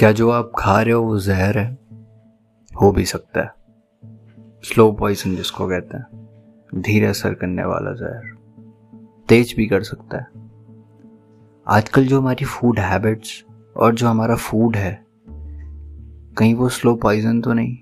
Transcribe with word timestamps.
क्या 0.00 0.12
जो 0.12 0.30
आप 0.30 0.52
खा 0.58 0.82
रहे 0.82 0.92
हो 0.92 1.02
वो 1.02 1.18
जहर 1.18 1.58
है? 1.58 1.78
हो 2.82 2.92
भी 2.92 3.04
सकता 3.04 3.40
है। 3.40 3.54
स्लो 4.62 4.92
पॉइजन 4.92 5.36
जिसको 5.36 5.68
कहते 5.68 5.96
हैं। 5.96 6.06
धीरे 6.74 7.06
असर 7.06 7.34
करने 7.34 7.64
वाला 7.64 7.92
जहर। 7.92 8.36
तेज 9.28 9.54
भी 9.56 9.66
कर 9.66 9.82
सकता 9.82 10.18
है। 10.18 10.26
आजकल 11.68 12.06
जो 12.06 12.20
हमारी 12.20 12.44
फ़ूड 12.44 12.78
हैबिट्स 12.78 13.44
और 13.76 13.94
जो 13.94 14.08
हमारा 14.08 14.36
फ़ूड 14.36 14.76
है, 14.76 15.06
कहीं 16.38 16.54
वो 16.54 16.68
स्लो 16.68 16.94
पॉइजन 16.94 17.40
तो 17.40 17.52
नहीं? 17.52 17.78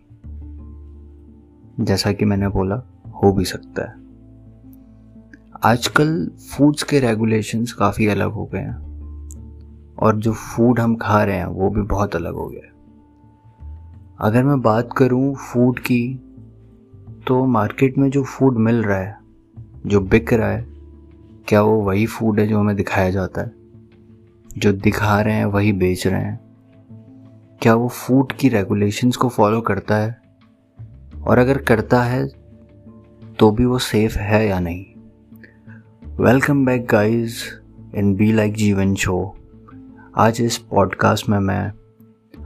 जैसा 1.84 2.12
कि 2.12 2.24
मैंने 2.24 2.48
बोला, 2.48 2.76
हो 3.22 3.32
भी 3.32 3.44
सकता 3.44 3.82
है। 3.82 3.94
आजकल 5.64 6.26
फूड्स 6.26 6.82
के 6.82 7.00
रेगुलेशंस 7.00 7.72
काफ़ी 7.72 8.06
अलग 8.06 8.30
हो 8.30 8.46
गए 8.46 8.60
हैं। 8.60 8.87
और 9.98 10.16
जो 10.16 10.32
फ़ूड 10.32 10.80
हम 10.80 10.96
खा 10.96 11.24
रहे 11.24 11.36
हैं, 11.36 11.46
वो 11.46 11.70
भी 11.70 11.82
बहुत 11.82 12.16
अलग 12.16 12.34
हो 12.34 12.48
गया 12.48 12.66
है। 12.66 12.72
अगर 14.20 14.44
मैं 14.44 14.60
बात 14.60 14.88
करूँ 14.96 15.34
फ़ूड 15.34 15.78
की 15.78 16.24
तो 17.26 17.44
मार्केट 17.44 17.98
में 17.98 18.10
जो 18.10 18.24
फ़ूड 18.24 18.56
मिल 18.56 18.82
रहा 18.82 18.98
है, 18.98 19.18
जो 19.86 20.00
बिक 20.00 20.32
रहा 20.32 20.48
है, 20.48 20.66
क्या 21.48 21.62
वो 21.62 21.80
वही 21.80 22.06
फ़ूड 22.06 22.40
है 22.40 22.46
जो 22.46 22.60
हमें 22.60 22.76
दिखाया 22.76 23.10
जाता 23.10 23.40
है? 23.40 23.52
जो 24.58 24.72
दिखा 24.72 25.20
रहे 25.20 25.34
हैं, 25.34 25.44
वही 25.44 25.72
बेच 25.72 26.06
रहे 26.06 26.20
हैं। 26.20 26.40
क्या 27.62 27.74
वो 27.74 27.88
फ़ूड 27.88 28.32
की 28.32 28.48
रेगुलेशंस 28.48 29.16
को 29.16 29.28
फॉलो 29.28 29.60
करता 29.60 29.96
है? 29.96 30.22
और 31.26 31.38
अगर 31.38 31.58
करता 31.58 32.02
है 32.02 32.28
तो 33.38 33.50
भी 33.50 33.64
वो 33.64 33.78
सेफ़ 33.78 34.18
है 34.18 34.48
या 34.48 34.60
नहीं? 34.60 34.86
Welcome 36.24 36.66
back 36.66 36.86
guys 36.86 37.60
in 37.94 38.14
B 38.14 38.32
like 38.32 38.54
Jeevan 38.54 38.94
show 38.94 39.34
आज 40.18 40.40
इस 40.40 40.58
पॉडकास्ट 40.58 41.28
में 41.28 41.38
मैं 41.38 41.72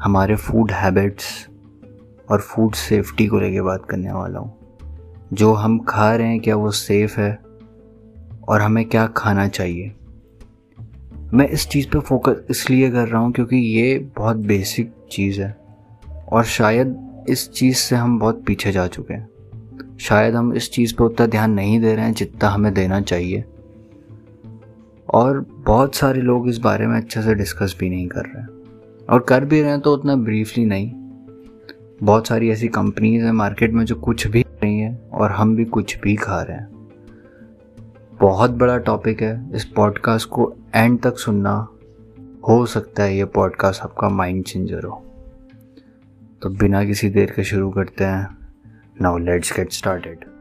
हमारे 0.00 0.36
फ़ूड 0.36 0.70
हैबिट्स 0.72 1.48
और 2.30 2.40
फ़ूड 2.40 2.74
सेफ्टी 2.74 3.26
को 3.26 3.40
लेके 3.40 3.60
बात 3.60 3.86
करने 3.90 4.12
वाला 4.12 4.38
हूँ। 4.38 4.76
जो 5.32 5.52
हम 5.52 5.78
खा 5.78 6.16
रहे 6.16 6.26
हैं, 6.26 6.40
क्या 6.40 6.56
वो 6.56 6.70
सेफ़ 6.70 7.20
है? 7.20 7.38
और 8.48 8.60
हमें 8.60 8.84
क्या 8.84 9.06
खाना 9.06 9.48
चाहिए? 9.48 9.94
मैं 11.32 11.48
इस 11.48 11.68
चीज़ 11.68 11.88
पे 11.88 11.98
फोकस 11.98 12.36
इसलिए 12.50 12.90
कर 12.90 13.08
रहा 13.08 13.20
हूँ 13.20 13.32
क्योंकि 13.32 13.56
ये 13.56 14.10
बहुत 14.16 14.36
बेसिक 14.36 14.92
चीज़ 15.12 15.42
है। 15.42 15.58
और 16.32 16.44
शायद 16.44 17.10
इस 17.28 17.52
चीज़ 17.52 17.76
से 17.76 17.96
हम 17.96 18.18
बहुत 18.18 18.42
पीछे 18.46 18.72
जा 18.72 18.86
चुके 18.86 19.14
हैं। 19.14 19.28
शायद 20.00 20.34
हम 20.34 20.52
इस 20.54 20.72
चीज़ 20.72 20.94
पे 20.94 21.04
उतना 21.04 21.26
ध्यान 21.26 21.50
नहीं 21.50 21.80
दे 21.80 21.94
रहे 21.94 22.04
हैं 22.04 22.12
जितना 22.12 22.48
हमें 22.48 22.74
देना 22.74 23.00
चाहिए। 23.00 23.44
और 25.12 25.40
बहुत 25.40 25.94
सारे 25.94 26.20
लोग 26.20 26.48
इस 26.48 26.58
बारे 26.58 26.86
में 26.86 26.96
अच्छे 26.96 27.22
से 27.22 27.34
डिस्कस 27.34 27.76
भी 27.80 27.88
नहीं 27.90 28.08
कर 28.08 28.22
रहे 28.26 28.44
और 29.10 29.20
कर 29.20 29.44
भी 29.44 29.62
रहे 29.62 29.70
हैं 29.70 29.80
तो 29.80 29.94
उतना 29.94 30.16
ब्रीफली 30.16 30.66
नहीं। 30.66 30.92
बहुत 32.02 32.26
सारी 32.26 32.50
ऐसी 32.50 32.68
कंपनीज़ 32.68 33.24
हैं 33.24 33.32
मार्केट 33.32 33.72
में 33.72 33.84
जो 33.84 33.94
कुछ 33.94 34.26
भी 34.26 34.42
रही 34.42 34.78
हैं 34.78 35.10
और 35.10 35.30
हम 35.30 35.56
भी 35.56 35.64
कुछ 35.64 36.00
भी 36.00 36.16
खा 36.16 36.42
रहे 36.42 36.56
हैं। 36.56 36.88
बहुत 38.20 38.50
बड़ा 38.50 38.78
टॉपिक 38.78 39.22
है। 39.22 39.50
इस 39.54 39.64
पॉडकास्ट 39.64 40.28
को 40.28 40.54
एंड 40.74 41.00
तक 41.00 41.18
सुनना। 41.18 41.68
हो 42.48 42.66
सकता 42.66 43.02
है 43.02 43.16
ये 43.16 43.24
पॉडकास्ट 43.24 43.82
आपका 43.82 44.08
माइंड 44.08 44.44
चेंजर 44.44 44.84
हो। 44.84 45.02
तो 46.42 46.50
बिना 46.50 46.84
किसी 46.84 47.08
देर 47.08 47.30
के 47.30 47.44
शुरू 47.44 47.70
करते 47.70 48.04
हैं। 48.04 48.38
नाउ 49.00 49.18
लेट्स 49.18 49.56
गेट 49.56 49.72
स्टार्टेड 49.72 50.31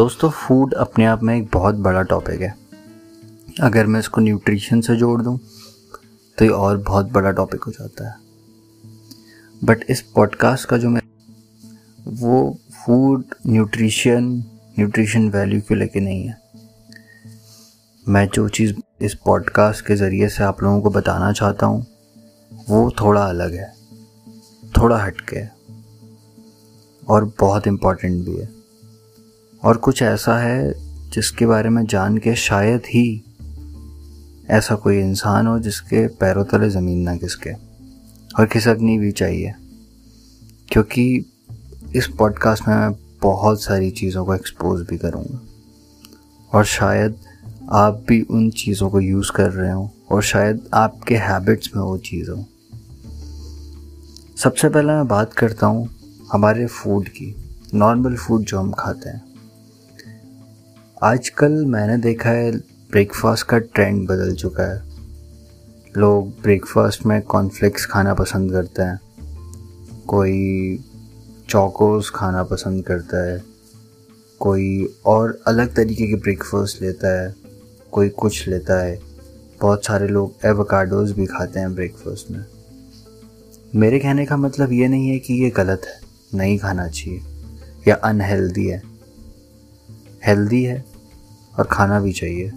दोस्तों 0.00 0.28
फ़ूड 0.30 0.74
अपने 0.74 1.04
आप 1.04 1.22
में 1.22 1.34
एक 1.36 1.48
बहुत 1.52 1.74
बड़ा 1.76 2.02
टॉपिक 2.02 2.40
है। 2.40 2.54
अगर 3.60 3.86
मैं 3.86 3.98
इसको 4.00 4.20
न्यूट्रिशन 4.20 4.80
से 4.80 4.94
जोड़ 4.96 5.20
दूँ 5.22 5.36
तो 6.38 6.44
ये 6.44 6.50
और 6.50 6.76
बहुत 6.76 7.10
बड़ा 7.12 7.30
टॉपिक 7.30 7.62
हो 7.62 7.72
जाता 7.72 8.08
है। 8.08 8.14
बट 9.64 9.84
इस 9.90 10.00
पॉडकास्ट 10.14 10.68
का 10.68 10.76
जो 10.76 10.88
मैं 10.88 11.00
वो 12.20 12.38
फ़ूड 12.76 13.24
न्यूट्रिशन 13.46 14.32
न्यूट्रिशन 14.78 15.28
वैल्यू 15.30 15.60
को 15.60 15.74
लेके 15.74 16.00
नहीं 16.00 16.22
है। 16.24 16.36
मैं 18.06 18.26
जो 18.28 18.48
चीज़ 18.48 18.72
इस 19.00 19.14
पॉडकास्ट 19.24 19.86
के 19.86 19.96
ज़रिए 19.96 20.28
से 20.28 20.44
आप 20.44 20.62
लोगों 20.62 20.80
को 20.80 20.90
बताना 20.90 21.32
चाहता 21.32 21.66
हूँ, 21.66 21.84
वो 22.70 22.90
थोड़ा 23.00 23.24
अलग 23.24 23.54
है, 23.54 23.68
थोड़ा 24.72 24.98
हटके 24.98 25.36
है, 25.36 25.52
और 27.08 27.32
बहुत 27.40 27.66
इम्पोर्टेंट 27.66 28.24
भी 28.24 28.36
है। 28.36 28.59
और 29.64 29.76
कुछ 29.76 30.02
ऐसा 30.02 30.38
है 30.38 30.74
जिसके 31.10 31.46
बारे 31.46 31.70
में 31.70 31.86
जान 31.86 32.18
के 32.18 32.34
शायद 32.34 32.80
ही 32.80 33.24
ऐसा 34.48 34.74
कोई 34.74 34.98
इंसान 34.98 35.46
हो 35.46 35.58
जिसके 35.58 36.06
पैरों 36.06 36.44
तले 36.44 36.70
ज़मीन 36.70 37.00
ना 37.00 37.16
किसके 37.16 37.52
और 38.38 38.46
खिसकनी 38.46 38.98
भी 38.98 39.12
चाहिए। 39.12 39.54
क्योंकि 40.68 41.32
इस 41.96 42.06
पॉडकास्ट 42.06 42.68
में 42.68 42.76
मैं 42.76 42.92
बहुत 43.22 43.62
सारी 43.62 43.90
चीज़ों 43.90 44.24
को 44.24 44.34
एक्सपोज 44.34 44.86
भी 44.90 44.98
करूँगा। 44.98 45.40
और 46.52 46.64
शायद 46.64 47.14
आप 47.72 48.04
भी 48.08 48.22
उन 48.22 48.50
चीज़ों 48.50 48.90
को 48.90 49.00
यूज़ 49.00 49.32
कर 49.32 49.50
रहे 49.50 49.72
हो 49.72 49.90
और 50.10 50.22
शायद 50.22 50.68
आपके 50.74 51.16
हैबिट्स 51.16 51.70
में 51.76 51.82
वो 51.82 51.98
चीज़ 51.98 52.30
हो। 52.30 52.44
सबसे 54.36 54.68
पहले 54.68 54.92
मैं 54.92 55.08
बात 55.08 55.32
करता 55.32 55.66
हूँ 55.66 55.88
हमारे 56.32 56.66
फ़ूड 56.66 57.08
की 57.08 57.36
नॉर्मल 57.74 58.16
फ़ूड 58.16 58.42
जो 58.42 58.58
हम 58.58 58.72
खाते 58.72 59.08
हैं। 59.08 59.29
आजकल 61.02 61.66
मैंने 61.66 61.96
देखा 61.96 62.30
है 62.30 62.56
ब्रेकफास्ट 62.56 63.46
का 63.46 63.58
ट्रेंड 63.58 64.08
बदल 64.08 64.34
चुका 64.34 64.62
है। 64.62 64.82
लोग 65.96 66.28
ब्रेकफास्ट 66.28 67.06
में 67.06 67.22
कॉर्नफ्लेक्स 67.22 67.86
खाना 67.86 68.14
पसंद 68.14 68.52
करते 68.52 68.82
हैं। 68.82 69.00
कोई 70.06 70.78
चौकोस 71.48 72.12
खाना 72.14 72.42
पसंद 72.42 72.84
करता 72.84 73.26
है। 73.26 73.44
कोई 74.40 74.96
और 75.06 75.42
अलग 75.46 75.74
तरीके 75.74 76.06
के 76.06 76.14
ब्रेकफास्ट 76.14 76.82
लेता 76.82 77.22
है। 77.22 77.34
कोई 77.92 78.08
कुछ 78.08 78.48
लेता 78.48 78.82
है। 78.82 79.00
बहुत 79.60 79.84
सारे 79.84 80.08
लोग 80.08 80.34
एवोकाडोज 80.44 81.12
भी 81.12 81.26
खाते 81.26 81.60
हैं 81.60 81.74
ब्रेकफास्ट 81.74 82.30
में। 82.30 82.44
मेरे 83.74 83.98
कहने 83.98 84.26
का 84.26 84.36
मतलब 84.36 84.72
ये 84.72 84.88
नहीं 84.88 85.08
है 85.08 85.18
कि 85.18 85.34
ये 85.34 85.50
गलत 85.50 85.82
है। 85.84 86.00
नहीं 86.38 86.58
खाना 86.58 86.88
चाहिए। 86.88 87.20
या 87.88 87.94
अनहेल्दी 87.94 88.66
है। 88.66 88.82
हेल्दी 90.26 90.64
है। 90.64 90.89
और 91.58 91.64
खाना 91.64 92.00
भी 92.00 92.12
चाहिए। 92.12 92.52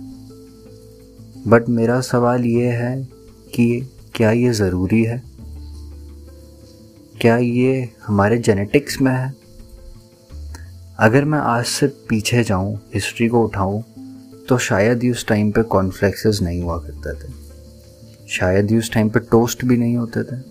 बट 1.48 1.70
मेरा 1.70 2.02
सवाल 2.02 2.46
ये 2.46 2.68
है 2.68 3.04
कि 3.56 3.90
क्या 4.16 4.32
ये 4.32 4.52
ज़रूरी 4.54 5.04
है? 5.04 5.24
क्या 7.22 7.38
ये 7.38 7.90
हमारे 8.08 8.38
जेनेटिक्स 8.38 9.02
में 9.02 9.12
है? 9.12 9.34
अगर 11.00 11.26
मैं 11.26 11.40
आज 11.40 11.66
से 11.66 11.88
पीछे 11.88 12.44
जाऊँ 12.44 12.80
हिस्ट्री 12.94 13.28
को 13.28 13.44
उठाऊं 13.44 13.82
तो 14.50 14.58
शायद 14.58 15.04
ही 15.04 15.12
उस 15.12 15.28
टाइम 15.28 15.52
पे 15.52 15.64
कॉन्फ्लेक्सेस 15.64 16.40
नहीं 16.42 16.62
हुआ 16.62 16.78
करते 16.78 17.24
थे। 17.24 17.34
शायद 18.30 18.72
ही 18.72 18.78
उस 18.78 18.92
टाइम 18.92 19.10
पे 19.10 19.20
टोस्ट 19.20 19.66
भी 19.66 19.78
नहीं 19.78 19.98
होते 19.98 20.24
थे। 20.24 20.42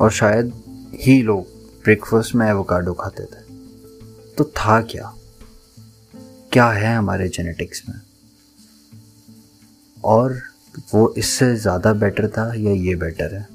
और 0.00 0.10
शायद 0.10 0.52
ही 0.94 1.22
लोग 1.22 1.46
ब्रेकफास्ट 1.84 2.34
में 2.34 2.46
एवोकाडो 2.46 2.92
खाते 2.92 3.22
थे। 3.22 3.42
तो 4.38 4.44
था 4.44 4.82
क्या? 4.82 5.14
क्या 6.52 6.70
है 6.70 6.96
हमारे 6.96 7.28
जेनेटिक्स 7.28 7.82
में? 7.88 8.00
और 10.04 10.42
वो 10.94 11.14
इससे 11.18 11.56
ज़्यादा 11.56 11.92
बेटर 11.92 12.28
था 12.28 12.52
या 12.56 12.72
ये 12.72 12.94
बेटर 12.94 13.34
है? 13.34 13.46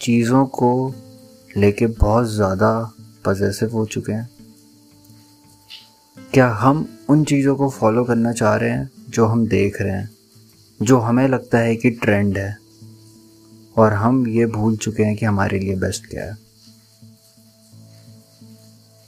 चीज़ों 0.00 0.46
को 0.46 0.94
लेके 1.56 1.86
बहुत 1.86 2.26
ज़्यादा 2.26 2.92
पजेसिव 3.24 3.72
हो 3.72 3.86
चुके 3.86 4.12
हैं। 4.12 4.28
क्या 6.32 6.48
हम 6.48 6.86
उन 7.08 7.24
चीज़ों 7.24 7.56
को 7.56 7.70
फॉलो 7.70 8.04
करना 8.04 8.32
चाह 8.32 8.56
रहे 8.56 8.70
हैं 8.70 8.90
जो 9.08 9.26
हम 9.26 9.46
देख 9.46 9.82
रहे 9.82 9.92
हैं, 9.92 10.10
जो 10.80 10.98
हमें 10.98 11.28
लगता 11.28 11.58
है 11.58 11.76
कि 11.76 11.90
ट्रेंड 11.90 12.38
है? 12.38 12.56
और 13.76 13.92
हम 13.92 14.26
ये 14.28 14.46
भूल 14.46 14.76
चुके 14.76 15.02
हैं 15.02 15.16
कि 15.16 15.26
हमारे 15.26 15.58
लिए 15.58 15.76
बेस्ट 15.76 16.06
क्या 16.06 16.24
है? 16.24 16.43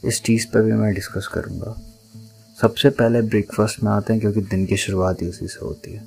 इस 0.05 0.23
चीज़ 0.23 0.47
पर 0.47 0.63
भी 0.63 0.73
मैं 0.73 0.95
डिस्कस 0.95 1.27
करूँगा। 1.27 1.83
सबसे 2.61 2.91
पहले 2.91 3.23
ब्रेकफास्ट 3.23 3.83
में 3.83 3.93
आते 3.93 4.13
हैं 4.13 4.21
क्योंकि 4.21 4.41
दिन 4.41 4.67
की 4.67 4.77
शुरुआत 4.77 5.23
ही 5.23 5.27
उसी 5.27 5.47
से 5.47 5.65
होती 5.67 5.93
है। 5.93 6.05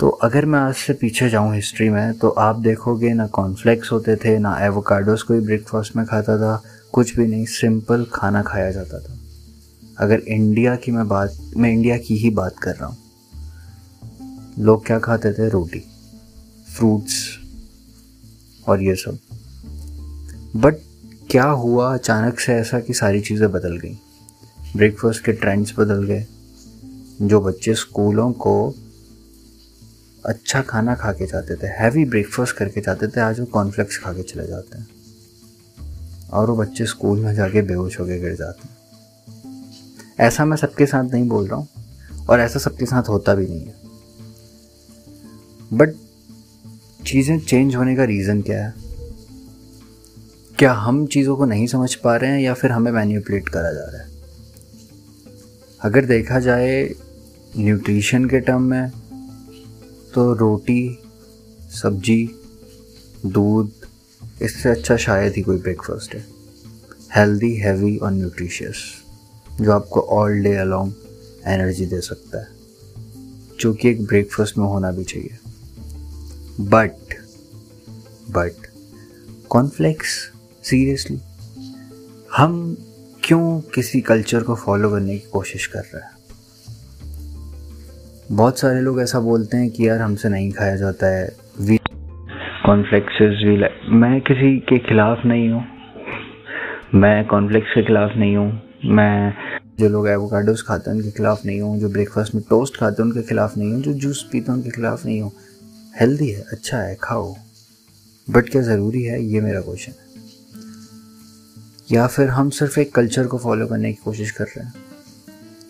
तो 0.00 0.08
अगर 0.08 0.46
मैं 0.46 0.58
आज 0.58 0.74
से 0.74 0.92
पीछे 0.92 1.30
जाऊँ 1.30 1.54
हिस्ट्री 1.54 1.88
में 1.88 2.14
तो 2.14 2.28
आप 2.28 2.56
देखोगे 2.56 3.12
ना 3.14 3.26
कॉर्नफ्लेक्स 3.26 3.92
होते 3.92 4.16
थे, 4.16 4.38
ना 4.38 4.58
एवोकाडोस 4.60 5.22
कोई 5.22 5.40
ब्रेकफास्ट 5.40 5.96
में 5.96 6.06
खाता 6.06 6.38
था, 6.38 6.62
कुछ 6.92 7.16
भी 7.16 7.26
नहीं 7.26 7.46
सिंपल 7.46 8.06
खाना 8.14 8.42
खाया 8.42 8.70
जाता 8.70 8.98
था। 8.98 9.18
अगर 9.98 10.18
इंडिया 10.18 10.76
की 10.76 10.92
मैं 10.92 11.08
बात, 11.08 11.38
मैं 11.56 11.70
इंडिया 11.70 11.98
की 11.98 12.16
ही 12.16 12.30
बात 12.30 12.58
कर 12.58 12.74
रहा 12.74 12.86
हूँ। 12.86 12.98
लोग 14.58 14.86
क्या 14.86 14.98
खाते 14.98 15.32
थे? 15.32 15.48
रोटी 15.48 15.84
फ्रूट्स 16.76 17.38
और 18.68 18.82
ये 18.82 18.94
सब। 18.94 19.18
बट 20.56 20.74
क्या 21.30 21.44
हुआ 21.44 21.92
अचानक 21.94 22.38
से 22.40 22.52
ऐसा 22.52 22.78
कि 22.80 22.94
सारी 22.94 23.20
चीज़ें 23.20 23.50
बदल 23.52 23.76
गई? 23.76 23.98
ब्रेकफास्ट 24.76 25.24
के 25.24 25.32
ट्रेंड्स 25.32 25.72
बदल 25.78 26.02
गए। 26.02 26.26
जो 27.22 27.40
बच्चे 27.40 27.74
स्कूलों 27.74 28.32
को 28.32 28.74
अच्छा 30.24 30.62
खाना 30.62 30.94
खा 30.94 31.12
के 31.12 31.26
जाते 31.26 31.54
थे 31.54 31.66
हैवी 31.66 32.04
ब्रेकफास्ट 32.04 32.56
करके 32.56 32.80
जाते 32.80 33.08
थे, 33.08 33.20
आज 33.20 33.40
वो 33.40 33.46
कॉर्नफ्लेक्स 33.46 33.98
खा 33.98 34.12
के 34.12 34.22
चले 34.22 34.46
जाते 34.46 34.78
हैं। 34.78 34.86
और 36.32 36.50
वो 36.50 36.56
बच्चे 36.56 36.86
स्कूल 36.86 37.18
में 37.18 37.34
जाके 37.34 37.62
बेहोश 37.62 38.00
होके 38.00 38.18
गिर 38.20 38.34
जाते 38.34 38.68
हैं। 38.68 38.76
ऐसा 40.20 40.44
मैं 40.44 40.56
सबके 40.56 40.86
साथ 40.86 41.04
नहीं 41.04 41.28
बोल 41.28 41.46
रहा 41.46 41.56
हूँ, 41.56 41.68
और 42.30 42.40
ऐसा 42.40 42.58
सबके 42.58 42.86
साथ 42.86 43.08
होता 43.08 43.34
भी 43.34 43.46
नहीं 43.46 43.66
है। 43.66 43.74
बट 45.72 45.94
चीज़ें 47.06 47.38
चेंज 47.38 47.76
होने 47.76 47.96
का 47.96 48.04
रीज़न 48.04 48.42
क्या 48.42 48.64
है? 48.64 48.87
क्या 50.58 50.72
हम 50.72 51.06
चीज़ों 51.06 51.36
को 51.36 51.44
नहीं 51.44 51.66
समझ 51.66 51.94
पा 51.94 52.16
रहे 52.16 52.30
हैं 52.30 52.40
या 52.40 52.54
फिर 52.54 52.72
हमें 52.72 52.92
मैन्यूपलेट 52.92 53.48
करा 53.48 53.72
जा 53.72 53.84
रहा 53.84 54.02
है? 54.02 54.10
अगर 55.80 56.04
देखा 56.04 56.40
जाए 56.40 56.94
न्यूट्रिशन 57.56 58.24
के 58.24 58.40
टर्म 58.40 58.62
में 58.62 58.92
तो 60.14 60.34
रोटी, 60.34 60.98
सब्ज़ी, 61.82 62.30
दूध, 63.26 63.72
इससे 64.42 64.68
अच्छा 64.68 64.96
शायद 64.96 65.32
ही 65.36 65.42
कोई 65.42 65.56
ब्रेकफास्ट 65.56 66.14
है। 66.14 66.26
हेल्दी 67.16 67.54
हैवी 67.54 67.96
और 67.96 68.12
न्यूट्रिशियस 68.12 68.76
जो 69.60 69.72
आपको 69.72 70.00
ऑल 70.00 70.42
डे 70.42 70.54
अलोंग 70.54 70.92
एनर्जी 71.44 71.86
दे 71.86 72.00
सकता 72.00 72.40
है। 72.40 72.48
जो 73.60 73.74
कि 73.74 73.88
एक 73.88 74.04
ब्रेकफास्ट 74.04 74.58
में 74.58 74.66
होना 74.66 74.90
भी 74.90 75.04
चाहिए। 75.04 75.38
बट 76.60 77.20
बट 78.30 78.66
कॉन्फ्लेक्स 79.48 80.30
सीरियसली 80.68 81.20
हम 82.36 82.76
क्यों 83.24 83.60
किसी 83.60 84.00
कल्चर 84.00 84.42
को 84.42 84.54
फॉलो 84.54 84.90
करने 84.90 85.18
की 85.18 85.28
कोशिश 85.32 85.66
कर 85.66 85.78
रहे 85.78 86.02
हैं? 86.02 86.10
बहुत 88.32 88.58
सारे 88.58 88.80
लोग 88.80 89.00
ऐसा 89.00 89.20
बोलते 89.20 89.56
हैं 89.56 89.70
कि 89.70 89.88
यार 89.88 90.00
हमसे 90.00 90.28
नहीं 90.28 90.50
खाया 90.52 90.76
जाता 90.76 91.06
है। 91.06 91.36
वी 91.60 91.76
कॉन्फ्लेक्सेस 92.66 93.42
वी 93.44 93.56
लाइक 93.56 93.80
मैं 93.92 94.20
किसी 94.20 94.58
के 94.58 94.78
खिलाफ 94.78 95.24
नहीं 95.26 95.48
हूँ। 95.48 95.64
मैं 96.94 97.26
कॉन्फ्लेक्स 97.26 97.74
के 97.74 97.82
खिलाफ 97.82 98.10
नहीं 98.16 98.36
हूँ। 98.36 98.62
मैं 98.84 99.32
जो 99.80 99.88
लोग 99.88 100.08
एवोकाडोस 100.08 100.62
खाते 100.62 100.90
हैं 100.90 100.96
उनके 100.96 101.10
खिलाफ 101.10 101.46
नहीं 101.46 101.60
हूँ। 101.60 101.78
जो 101.80 101.88
ब्रेकफास्ट 101.88 102.34
में 102.34 102.44
टोस्ट 102.50 102.76
खाते 102.76 103.02
हैं 103.02 103.10
उनके 103.10 103.22
खिलाफ 103.22 103.56
नहीं 103.58 103.72
हूँ। 103.72 103.82
जो 103.82 103.92
जूस 103.92 104.28
पीते 104.32 104.52
हैं 104.52 104.58
उनके 104.58 104.70
खिलाफ 104.70 105.06
नहीं 105.06 105.20
हूँ। 105.20 105.32
हेल्दी 106.00 106.28
है 106.28 106.44
अच्छा 106.52 106.78
है, 106.78 106.96
खाओ। 107.02 107.34
बट 108.30 108.48
क्या 108.48 108.62
ज़रूरी 108.62 109.02
है? 109.02 109.24
ये 109.24 109.40
मेरा 109.40 109.60
क्वेश्चन 109.60 109.92
है। 109.92 110.07
या 111.92 112.06
फिर 112.06 112.28
हम 112.28 112.50
सिर्फ़ 112.50 112.80
एक 112.80 112.94
कल्चर 112.94 113.26
को 113.26 113.38
फॉलो 113.38 113.66
करने 113.66 113.92
की 113.92 114.02
कोशिश 114.04 114.30
कर 114.30 114.44
रहे 114.44 114.64
हैं। 114.64 114.74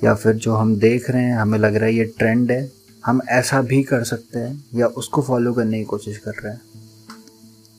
या 0.05 0.15
फिर 0.15 0.35
जो 0.35 0.55
हम 0.55 0.77
देख 0.77 1.11
रहे 1.11 1.23
हैं, 1.23 1.37
हमें 1.37 1.59
लग 1.59 1.75
रहा 1.75 1.85
है 1.85 1.95
ये 1.95 2.05
ट्रेंड 2.05 2.53
है, 2.53 2.73
हम 3.07 3.21
ऐसा 3.29 3.63
भी 3.63 3.83
कर 3.83 4.05
सकते 4.05 4.39
हैं 4.39 4.65
या 4.75 4.87
उसको 4.87 5.23
फॉलो 5.23 5.53
करने 5.53 5.79
की 5.79 5.85
कोशिश 5.85 6.19
कर 6.19 6.31
रहे 6.31 6.53
हैं। 6.53 6.61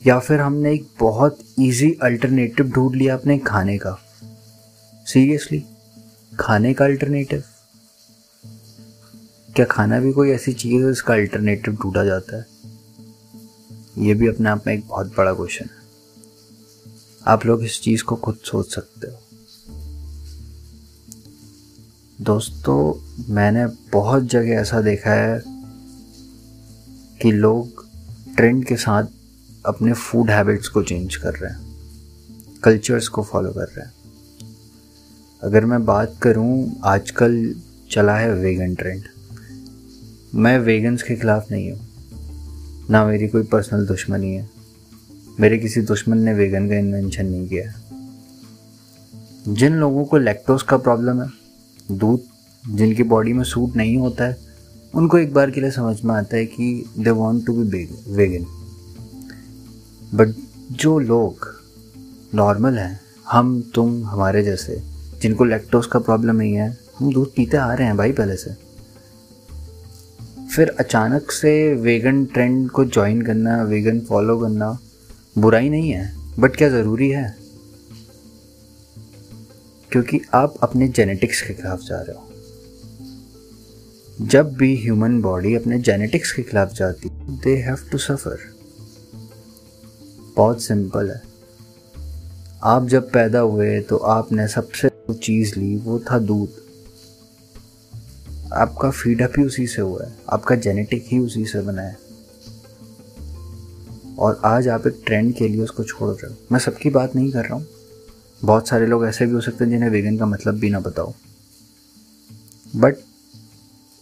या 0.06 0.18
फिर 0.18 0.40
हमने 0.40 0.72
एक 0.72 0.88
बहुत 1.00 1.38
इजी 1.58 1.98
अल्टरनेटिव 2.02 2.70
ढूंढ 2.70 2.94
लिया 2.94 3.14
अपने 3.14 3.38
खाने 3.38 3.78
का। 3.78 3.98
सीरियसली 5.06 5.64
खाने 6.40 6.74
का 6.74 6.84
अल्टरनेटिव 6.84 7.42
क्या 9.56 9.66
खाना 9.66 10.00
भी 10.00 10.12
कोई 10.12 10.30
ऐसी 10.30 10.52
चीज़ 10.52 10.82
है 10.84 10.88
जिसका 10.88 11.14
अल्टरनेटिव 11.14 11.74
ढूंढा 11.74 12.04
जाता 12.04 12.36
है? 12.36 12.46
ये 13.98 14.14
भी 14.14 14.28
अपने 14.28 14.48
आप 14.48 14.66
में 14.66 14.74
एक 14.74 14.86
बहुत 14.88 15.06
बड़ा 15.16 15.32
क्वेश्चन 15.32 15.64
है। 15.64 15.79
आप 17.26 17.46
लोग 17.46 17.64
इस 17.64 17.80
चीज़ 17.82 18.02
को 18.02 18.16
खुद 18.16 18.36
सोच 18.44 18.74
सकते 18.74 19.06
हो। 19.06 19.18
दोस्तों, 22.20 22.94
मैंने 23.34 23.66
बहुत 23.92 24.22
जगह 24.22 24.50
ऐसा 24.50 24.80
देखा 24.80 25.10
है 25.10 25.42
कि 27.22 27.32
लोग 27.32 27.86
ट्रेंड 28.36 28.64
के 28.64 28.76
साथ 28.76 29.04
अपने 29.66 29.92
फ़ूड 29.92 30.30
हैबिट्स 30.30 30.68
को 30.68 30.82
चेंज 30.82 31.16
कर 31.16 31.34
रहे 31.34 31.52
हैं 31.52 32.60
कल्चर्स 32.64 33.08
को 33.08 33.22
फॉलो 33.22 33.50
कर 33.50 33.64
रहे 33.64 33.84
हैं। 33.84 33.92
अगर 35.42 35.64
मैं 35.64 35.84
बात 35.84 36.16
करूँ, 36.22 36.80
आजकल 36.84 37.54
चला 37.90 38.16
है 38.16 38.34
वेगन 38.34 38.74
ट्रेंड 38.74 39.02
मैं 40.34 40.58
वेगन्स 40.58 41.02
के 41.02 41.16
ख़िलाफ़ 41.16 41.44
नहीं 41.50 41.72
हूँ। 41.72 41.80
ना 42.90 43.04
मेरी 43.06 43.28
कोई 43.28 43.42
पर्सनल 43.42 43.86
दुश्मनी 43.86 44.34
है। 44.34 44.59
मेरे 45.40 45.58
किसी 45.58 45.80
दुश्मन 45.80 46.18
ने 46.18 46.34
वेगन 46.34 46.68
का 46.68 46.76
इन्वेंशन 46.76 47.26
नहीं 47.26 47.48
किया। 47.48 47.72
जिन 49.48 49.74
लोगों 49.74 50.04
को 50.04 50.18
लैक्टोज 50.18 50.62
का 50.62 50.76
प्रॉब्लम 50.76 51.22
है, 51.22 51.28
दूध, 51.92 52.20
जिनकी 52.76 53.02
बॉडी 53.02 53.32
में 53.32 53.44
सूट 53.44 53.76
नहीं 53.76 53.96
होता 53.96 54.24
है, 54.24 54.36
उनको 54.94 55.18
एक 55.18 55.34
बार 55.34 55.50
के 55.50 55.60
लिए 55.60 55.70
समझ 55.70 56.02
में 56.04 56.14
आता 56.14 56.36
है 56.36 56.46
कि 56.46 56.90
they 56.98 57.10
want 57.10 57.46
to 57.46 57.64
be 57.64 57.88
vegan 58.08 58.46
but 60.14 60.28
जो 60.72 60.98
लोग 60.98 61.46
नॉर्मल 62.34 62.78
हैं, 62.78 63.00
हम, 63.30 63.70
तुम, 63.74 64.04
हमारे 64.04 64.42
जैसे, 64.42 64.82
जिनको 65.22 65.44
लैक्टोज 65.44 65.86
का 65.86 65.98
प्रॉब्लम 65.98 66.36
नहीं 66.36 66.54
है, 66.54 66.78
हम 66.98 67.12
दूध 67.12 67.28
पीते 67.36 67.56
आ 67.56 67.74
रहे 67.74 67.86
हैं 67.86 67.96
भाई 67.96 68.12
पहले 68.12 68.36
से। 68.36 68.50
फिर 70.56 70.68
अचानक 70.68 71.30
से 71.30 71.74
वेगन 71.74 72.24
ट्रेंड 72.24 72.70
को 72.70 72.84
ज्वाइन 72.84 73.22
करना 73.22 73.62
वेगन 73.62 74.00
फॉलो 74.00 74.38
करना 74.38 74.78
बुराई 75.38 75.68
नहीं 75.68 75.90
है 75.90 76.16
बट 76.38 76.56
क्या 76.56 76.68
ज़रूरी 76.68 77.08
है? 77.10 77.36
क्योंकि 79.92 80.20
आप 80.34 80.54
अपने 80.62 80.88
जेनेटिक्स 80.88 81.42
के 81.42 81.54
खिलाफ 81.54 81.80
जा 81.80 82.00
रहे 82.00 82.16
हो। 82.16 82.26
जब 84.20 84.54
भी 84.54 84.76
ह्यूमन 84.82 85.20
बॉडी 85.22 85.54
अपने 85.54 85.78
जेनेटिक्स 85.78 86.32
के 86.32 86.42
खिलाफ 86.42 86.72
जाती 86.72 87.08
दे 87.44 87.56
हैव 87.56 87.78
टू 87.92 87.98
सफ़र 87.98 88.38
बहुत 90.36 90.62
सिंपल 90.62 91.10
है। 91.10 91.22
आप 92.62 92.86
जब 92.86 93.10
पैदा 93.10 93.40
हुए 93.40 93.80
तो 93.80 93.96
आपने 93.96 94.48
सबसे 94.48 94.90
चीज़ 95.14 95.58
ली, 95.60 95.76
वो 95.76 95.98
था 95.98 96.18
दूध। 96.18 96.52
आपका 98.52 98.90
फीडअप 98.90 99.32
ही 99.38 99.44
उसी 99.44 99.66
से 99.66 99.82
हुआ 99.82 100.04
है, 100.04 100.12
आपका 100.28 100.54
जेनेटिक 100.54 101.04
ही 101.08 101.18
उसी 101.18 101.44
से 101.44 101.60
बना 101.60 101.82
है। 101.82 102.09
और 104.20 104.40
आज 104.44 104.68
आप 104.68 104.86
एक 104.86 105.02
ट्रेंड 105.06 105.34
के 105.34 105.48
लिए 105.48 105.62
उसको 105.62 105.84
छोड़ 105.84 106.10
रहे 106.10 106.30
हो। 106.30 106.36
मैं 106.52 106.58
सबकी 106.58 106.90
बात 106.90 107.16
नहीं 107.16 107.30
कर 107.32 107.44
रहा 107.44 107.54
हूँ। 107.54 107.66
बहुत 108.44 108.68
सारे 108.68 108.86
लोग 108.86 109.06
ऐसे 109.06 109.26
भी 109.26 109.32
हो 109.32 109.40
सकते 109.40 109.64
हैं 109.64 109.70
जिन्हें 109.70 109.90
वेगन 109.90 110.18
का 110.18 110.26
मतलब 110.26 110.54
भी 110.54 110.70
ना 110.70 110.80
बताओ। 110.80 111.14
बट 112.76 112.96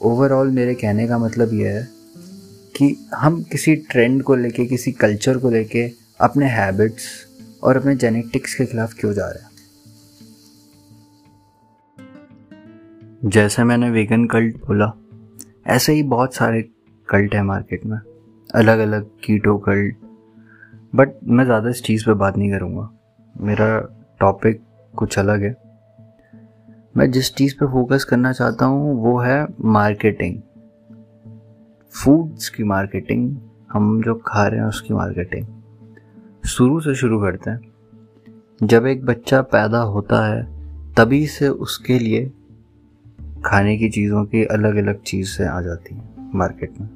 ओवरऑल 0.02 0.49
मेरे 0.49 0.75
कहने 0.75 1.09
का 1.09 1.19
मतलब 1.19 1.54
यह 1.54 1.71
है 1.71 1.88
कि 2.76 3.09
हम 3.14 3.43
किसी 3.43 3.76
ट्रेंड 3.76 4.23
को 4.23 4.37
लेके, 4.37 4.66
किसी 4.66 4.93
कल्चर 4.93 5.38
को 5.38 5.50
लेके 5.50 5.93
अपने 6.21 6.47
हैबिट्स 6.47 7.04
और 7.62 7.76
अपने 7.76 7.97
जेनेटिक्स 7.97 8.54
के 8.54 8.66
खिलाफ 8.66 8.95
क्यों 8.95 9.12
जा 9.12 9.28
रहे 9.28 9.43
हैं? 9.43 9.49
जैसे 13.25 13.64
मैंने 13.64 13.90
वेगन 13.90 14.26
कल्ट 14.26 14.57
बोला, 14.57 14.93
ऐसे 15.66 15.93
ही 15.93 16.02
बहुत 16.02 16.35
सारे 16.35 16.62
कल्ट 17.09 17.35
है 17.35 17.43
मार्केट 17.43 17.87
में। 17.87 17.99
अलग 18.54 18.78
अलग 18.78 19.11
कीटो 19.25 19.59
कल्ट 19.59 19.97
बट 20.95 21.09
मैं 21.25 21.45
ज़्यादा 21.45 21.71
इस 21.71 21.83
चीज़ 21.83 22.07
पे 22.07 22.14
बात 22.14 22.37
नहीं 22.37 22.50
करूँगा। 22.50 22.90
मेरा 23.40 23.80
टॉपिक 24.21 24.61
कुछ 24.97 25.18
अलग 25.18 25.42
है। 25.42 25.57
मैं 26.97 27.11
जिस 27.11 27.35
चीज़ 27.35 27.54
पे 27.54 27.66
फोकस 27.66 28.04
करना 28.04 28.33
चाहता 28.33 28.66
हूँ, 28.66 29.04
वो 29.04 29.18
है 29.18 29.47
मार्केटिंग 29.61 30.40
फूड्स 31.95 32.49
की 32.49 32.64
मार्केटिंग 32.64 33.37
हम 33.73 34.02
जो 34.02 34.14
खा 34.14 34.47
रहे 34.47 34.61
हैं 34.61 34.66
उसकी 34.66 34.95
मार्केटिंग 34.95 35.47
शुरू 36.47 36.80
से 36.80 36.95
शुरू 36.95 37.21
करते 37.21 37.50
हैं। 37.50 37.61
जब 38.62 38.87
एक 38.87 39.04
बच्चा 39.04 39.42
पैदा 39.42 39.78
होता 39.78 40.26
है, 40.26 40.42
तभी 40.95 41.26
से 41.26 41.49
उसके 41.49 41.99
लिए 41.99 42.33
खाने 43.45 43.76
की 43.78 43.88
चीज़ों 43.88 44.25
की 44.25 44.45
अलग 44.45 44.76
अलग 44.76 45.02
चीज़ 45.02 45.42
आ 45.42 45.61
जाती 45.61 45.95
हैं 45.95 46.30
मार्केट 46.35 46.80
में। 46.80 46.88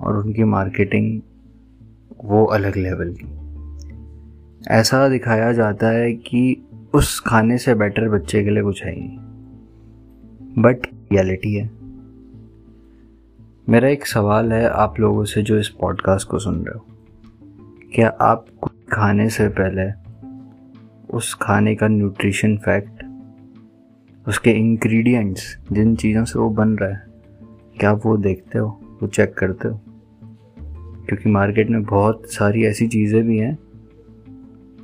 और 0.00 0.16
उनकी 0.16 0.44
मार्केटिंग 0.44 1.20
वो 2.24 2.44
अलग 2.44 2.76
लेवल 2.76 3.16
की। 3.22 3.38
ऐसा 4.68 5.08
दिखाया 5.08 5.52
जाता 5.52 5.88
है 5.88 6.12
कि 6.12 6.62
उस 6.94 7.20
खाने 7.20 7.58
से 7.58 7.74
बेटर 7.74 8.08
बच्चे 8.08 8.44
के 8.44 8.50
लिए 8.50 8.62
कुछ 8.62 8.84
है 8.84 8.94
ही 8.94 9.00
नहीं। 9.00 9.18
बट 10.62 10.78
रियलिटी 11.12 11.54
है। 11.54 11.70
मेरा 13.68 13.88
एक 13.88 14.06
सवाल 14.06 14.52
है 14.52 14.68
आप 14.68 15.00
लोगों 15.00 15.24
से 15.24 15.42
जो 15.42 15.58
इस 15.58 15.68
पॉडकास्ट 15.68 16.28
को 16.28 16.38
सुन 16.38 16.64
रहे 16.64 16.78
हो। 16.78 16.84
क्या 17.94 18.08
आप 18.08 18.46
कुछ 18.62 18.72
खाने 18.92 19.30
से 19.30 19.48
पहले 19.48 20.08
उस 21.10 21.34
खाने 21.34 21.74
का 21.74 21.88
न्यूट्रिशन 21.88 22.56
फैक्ट 22.56 23.04
उसके 24.28 24.50
इंग्रेडिएंट्स 24.50 25.58
जिन 25.72 25.96
चीज़ों 25.96 26.24
से 26.24 26.38
वो 26.38 26.50
बन 26.50 26.68
रहा 26.68 26.90
है, 26.90 27.06
क्या 27.80 27.90
आप 27.90 28.06
वो 28.06 28.16
देखते 28.16 28.58
हो, 28.58 28.80
वो 29.02 29.08
चेक 29.08 29.34
करते 29.34 29.68
हो? 29.68 29.80
क्योंकि 31.08 31.30
मार्केट 31.30 31.70
में 31.70 31.82
बहुत 31.84 32.30
सारी 32.32 32.64
ऐसी 32.66 32.86
चीज़ें 32.88 33.22
भी 33.26 33.38
हैं 33.38 33.56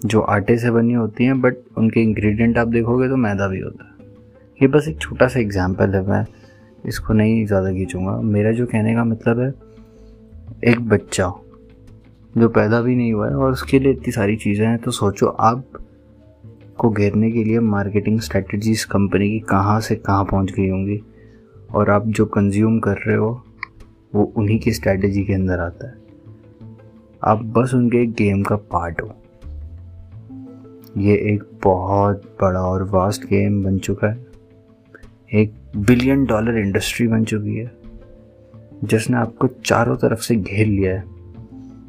जो 0.03 0.21
आटे 0.21 0.57
से 0.59 0.71
बनी 0.71 0.93
होती 0.93 1.25
हैं 1.25 1.41
बट 1.41 1.57
उनके 1.79 2.01
इंग्रेडिएंट 2.01 2.59
आप 2.59 2.69
देखोगे 2.69 3.09
तो 3.09 3.17
मैदा 3.19 3.49
भी 3.49 3.61
होता 3.61 3.85
है। 3.85 3.93
ये 4.61 4.69
बस 4.69 4.89
एक 4.89 4.99
छोटा 5.01 5.27
सा 5.29 5.41
एग्ज़ाम्पल 5.41 5.95
है, 5.95 6.03
मैं 6.03 6.25
इसको 6.85 7.15
नहीं 7.15 7.45
ज़्यादा 7.47 7.73
खींचूँगा। 7.73 8.17
मेरा 8.23 8.53
जो 8.53 8.67
कहने 8.67 8.95
का 8.95 9.05
मतलब 9.05 9.41
है, 9.41 9.53
एक 10.65 10.81
बच्चा 10.89 11.33
जो 12.35 12.49
पैदा 12.51 12.81
भी 12.81 12.95
नहीं 12.97 13.13
हुआ 13.13 13.29
है 13.29 13.35
और 13.35 13.53
उसके 13.53 13.79
लिए 13.79 13.93
इतनी 13.93 14.13
सारी 14.13 14.37
चीज़ें 14.37 14.67
हैं 14.67 14.77
तो 14.79 14.91
सोचो 14.91 15.27
आप 15.27 15.65
को 16.79 16.91
घेरने 16.91 17.31
के 17.31 17.45
लिए 17.45 17.59
मार्केटिंग 17.61 18.21
स्ट्रेटजीज 18.21 18.85
कंपनी 18.85 19.29
की 19.31 19.39
कहाँ 19.41 19.81
से 19.81 19.95
कहाँ 19.97 20.25
पहुँच 20.25 20.53
गई 20.53 20.69
होंगी। 20.69 21.01
और 21.71 21.91
आप 21.91 22.07
जो 22.09 22.25
कंज्यूम 22.27 22.79
कर 22.79 22.97
रहे 22.99 23.17
हो, 23.17 23.31
वो 24.15 24.33
उन्हीं 24.37 24.59
की 24.59 24.73
स्ट्रेटजी 24.73 25.23
के 25.25 25.35
अंदर 25.35 25.61
आता 25.61 25.89
है। 25.89 26.03
आप 27.25 27.43
बस 27.55 27.73
उनके 27.75 28.05
गेम 28.07 28.43
का 28.43 28.57
पार्ट 28.73 29.01
हो। 29.03 29.15
ये 30.99 31.15
एक 31.33 31.43
बहुत 31.65 32.23
बड़ा 32.41 32.61
और 32.61 32.83
वास्ट 32.91 33.25
गेम 33.25 33.63
बन 33.65 33.79
चुका 33.79 34.09
है। 34.09 34.27
एक 35.33 35.55
बिलियन 35.77 36.25
डॉलर 36.25 36.59
इंडस्ट्री 36.59 37.07
बन 37.07 37.25
चुकी 37.25 37.55
है, 37.57 37.71
जिसने 38.85 39.17
आपको 39.17 39.47
चारों 39.47 39.97
तरफ़ 39.97 40.21
से 40.21 40.37
घेर 40.37 40.67
लिया 40.67 40.93
है 40.93 41.03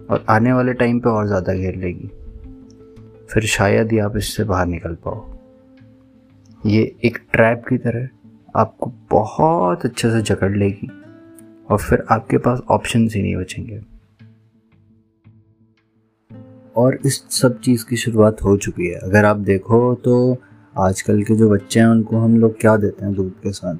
और 0.06 0.26
आने 0.30 0.54
वाले 0.54 0.74
टाइम 0.74 1.00
पे 1.00 1.10
और 1.10 1.28
ज़्यादा 1.28 1.54
घेर 1.54 1.76
लेगी। 1.76 2.08
फिर 3.30 3.46
शायद 3.48 3.92
ही 3.92 4.00
आप 4.00 4.18
इससे 4.18 4.44
बाहर 4.44 4.68
निकल 4.68 4.98
पाओ। 5.06 5.24
ये 6.62 6.84
एक 7.06 7.18
ट्रैप 7.34 7.66
की 7.70 7.78
तरह 7.78 8.08
आपको 8.56 8.92
बहुत 9.12 9.86
अच्छे 9.86 10.12
से 10.12 10.22
जकड़ 10.24 10.56
लेगी 10.58 10.88
और 11.70 11.78
फिर 11.80 12.04
आपके 12.12 12.38
पास 12.38 12.62
ऑप्शन 12.70 13.08
ही 13.16 13.22
नहीं 13.22 13.36
बचेंगे। 13.36 13.82
और 16.76 16.98
इस 17.06 17.24
सब 17.32 17.60
चीज़ 17.60 17.86
की 17.86 17.98
शुरुआत 17.98 18.42
हो 18.44 18.56
चुकी 18.58 18.88
है। 18.88 19.00
अगर 19.00 19.26
आप 19.26 19.38
देखो 19.38 19.94
तो 19.96 20.38
आजकल 20.78 21.22
के 21.24 21.36
जो 21.36 21.50
बच्चे 21.50 21.80
हैं, 21.80 21.88
उनको 21.88 22.18
हम 22.18 22.38
लोग 22.40 22.60
क्या 22.62 22.76
देते 22.78 23.06
हैं 23.06 23.14
दूध 23.16 23.32
के 23.44 23.52
साथ? 23.52 23.76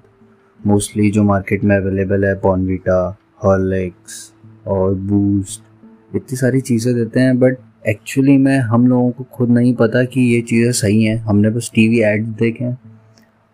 मोस्टली 0.60 1.10
जो 1.12 1.24
मार्केट 1.24 1.64
में 1.64 1.76
अवेलेबल 1.78 2.26
है 2.26 2.34
बॉर्नवीटा 2.36 3.18
हॉर्लिक्स 3.44 4.34
और 4.68 4.94
बूस्ट 4.94 6.16
इतनी 6.16 6.38
सारी 6.38 6.62
चीज़ें 6.62 6.94
देते 6.96 7.20
हैं 7.20 7.38
बट 7.40 7.58
एक्चुअली 7.88 8.38
में 8.38 8.58
हम 8.60 8.88
लोगों 8.88 9.12
को 9.12 9.24
खुद 9.34 9.50
नहीं 9.50 9.74
पता 9.76 10.04
कि 10.04 10.22
ये 10.22 10.42
चीज़ें 10.42 10.72
सही 10.72 11.04
हैं। 11.04 11.18
हमने 11.18 11.50
बस 11.50 11.72
टीवी 11.76 12.00
एड 12.04 12.26
देखे 12.36 12.74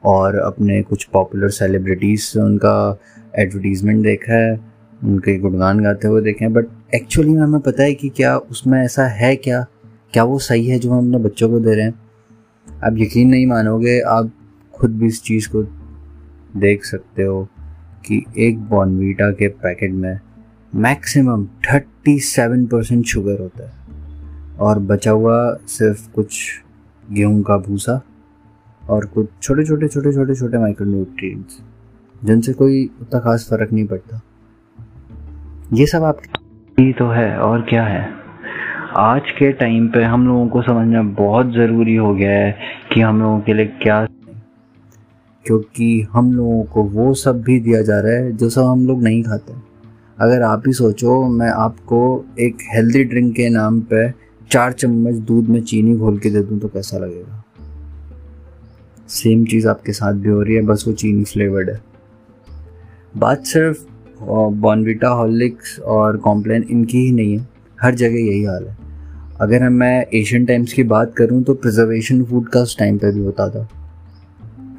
और 0.03 0.35
अपने 0.35 0.81
कुछ 0.81 1.03
पॉपुलर 1.03 1.49
सेलिब्रिटीज़ 1.49 2.21
से 2.21 2.39
उनका 2.39 2.99
एडवर्टीज़मेंट 3.39 4.03
देखा 4.03 4.33
है। 4.33 4.70
उनके 5.03 5.39
गुणगान 5.39 5.79
गाते 5.79 6.07
हुए 6.07 6.21
देखे 6.21 6.47
बट 6.47 6.65
एक्चुअली 6.95 7.33
में 7.33 7.41
हमें 7.41 7.61
पता 7.61 7.83
है 7.83 7.93
कि 7.93 8.09
क्या 8.09 8.37
उसमें 8.37 8.85
ऐसा 8.85 9.07
है 9.07 9.35
क्या? 9.35 9.65
क्या 10.13 10.23
वो 10.23 10.39
सही 10.39 10.67
है 10.67 10.79
जो 10.79 10.91
हम 10.91 10.97
अपने 10.97 11.17
बच्चों 11.17 11.49
को 11.49 11.59
दे 11.59 11.75
रहे 11.75 11.85
हैं? 11.85 11.93
आप 12.83 12.93
यकीन 12.97 13.29
नहीं 13.29 13.47
मानोगे, 13.47 13.99
आप 13.99 14.31
खुद 14.73 14.97
भी 14.97 15.07
इस 15.07 15.23
चीज़ 15.23 15.49
को 15.49 15.63
देख 16.59 16.85
सकते 16.85 17.23
हो 17.23 17.47
कि 18.05 18.25
एक 18.37 18.59
बॉर्नवीटा 18.59 19.31
के 19.31 19.47
पैकेट 19.47 19.91
में 19.91 20.19
maximum 20.75 21.45
thirty 21.45 22.19
seven 22.19 22.65
percent 22.65 23.05
sugar 23.05 23.39
होता 23.39 23.65
है। 23.65 23.73
और 24.57 24.79
बचा 24.79 25.11
हुआ 25.11 25.57
सिर्फ़ 25.67 26.11
कुछ 26.11 26.43
गेहूँ 27.11 27.43
का 27.43 27.57
भूसा 27.57 28.01
और 28.89 29.05
कुछ 29.05 29.27
छोटे 29.41 29.63
छोटे 29.63 29.87
छोटे 29.87 30.13
छोटे 30.13 30.35
छोटे 30.35 30.57
माइक्रोन्यूट्रिएंट्स 30.57 31.59
जिनसे 32.23 32.53
कोई 32.53 32.89
उतना 33.01 33.19
खास 33.19 33.47
फ़र्क 33.49 33.73
नहीं 33.73 33.85
पड़ता। 33.85 34.21
ये 35.73 35.85
सब 35.85 36.03
आपकी 36.03 36.93
तो 36.93 37.07
है, 37.07 37.37
और 37.37 37.61
क्या 37.61 37.83
है? 37.83 38.09
आज 38.97 39.21
के 39.31 39.51
टाइम 39.51 39.87
पे 39.87 40.03
हम 40.03 40.27
लोगों 40.27 40.47
को 40.47 40.61
समझना 40.61 41.01
बहुत 41.01 41.51
ज़रूरी 41.51 41.95
हो 41.95 42.13
गया 42.15 42.31
है 42.31 42.55
कि 42.93 43.01
हम 43.01 43.21
लोगों 43.21 43.39
के 43.39 43.53
लिए 43.53 43.65
क्या 43.65 44.05
क्योंकि 45.45 46.07
हम 46.11 46.33
लोगों 46.33 46.63
को 46.63 46.83
वो 46.83 47.13
सब 47.13 47.41
भी 47.41 47.59
दिया 47.59 47.81
जा 47.81 47.99
रहा 47.99 48.11
है 48.11 48.31
जो 48.31 48.49
सब 48.49 48.61
हम 48.61 48.85
लोग 48.87 49.03
नहीं 49.03 49.23
खाते। 49.23 49.53
अगर 50.19 50.41
आप 50.41 50.63
ही 50.67 50.73
सोचो, 50.73 51.27
मैं 51.27 51.49
आपको 51.49 52.25
एक 52.39 52.57
हेल्दी 52.73 53.03
ड्रिंक 53.03 53.33
के 53.35 53.49
नाम 53.49 53.79
पे 53.81 54.09
चार 54.51 54.71
चम्मच 54.71 55.15
दूध 55.15 55.49
में 55.49 55.61
चीनी 55.61 55.95
घोल 55.95 56.17
के 56.17 56.29
दे 56.29 56.43
दूँ 56.43 56.59
तो 56.59 56.67
कैसा 56.67 56.97
लगेगा? 56.97 57.43
सेम 59.09 59.45
चीज़ 59.45 59.67
आपके 59.67 59.91
साथ 59.91 60.13
भी 60.13 60.29
हो 60.29 60.41
रही 60.41 60.55
है, 60.55 60.61
बस 60.61 60.83
वो 60.87 60.93
चीनी 60.93 61.23
फ्लेवर्ड 61.23 61.69
है। 61.69 61.81
बात 63.17 63.45
सिर्फ़ 63.45 63.90
बॉनविटा 64.21 65.09
हॉर्लिक्स 65.09 65.79
और 65.79 66.17
कॉम्प्लेन 66.17 66.63
इनकी 66.63 66.97
ही 66.97 67.11
नहीं 67.11 67.37
है। 67.37 67.47
हर 67.81 67.95
जगह 67.95 68.19
यही 68.19 68.43
हाल 68.43 68.65
है। 68.65 68.77
अगर 69.41 69.63
हम 69.63 69.73
मैं 69.73 70.05
एशियन 70.13 70.45
टाइम्स 70.45 70.73
की 70.73 70.83
बात 70.83 71.13
करूँ 71.15 71.41
तो 71.43 71.53
प्रिजर्वेशन 71.53 72.23
फ़ूड 72.23 72.49
का 72.49 72.59
उस 72.59 72.77
टाइम 72.77 72.97
पे 72.97 73.11
भी 73.11 73.23
होता 73.25 73.49
था। 73.49 73.67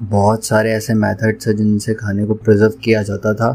बहुत 0.03 0.45
सारे 0.45 0.73
ऐसे 0.73 0.95
मेथड्स 0.95 1.49
हैं 1.49 1.57
जिनसे 1.57 1.95
खाने 1.95 2.27
को 2.27 2.35
प्रिजर्व 2.35 2.73
किया 2.85 3.03
जाता 3.03 3.35
था 3.35 3.55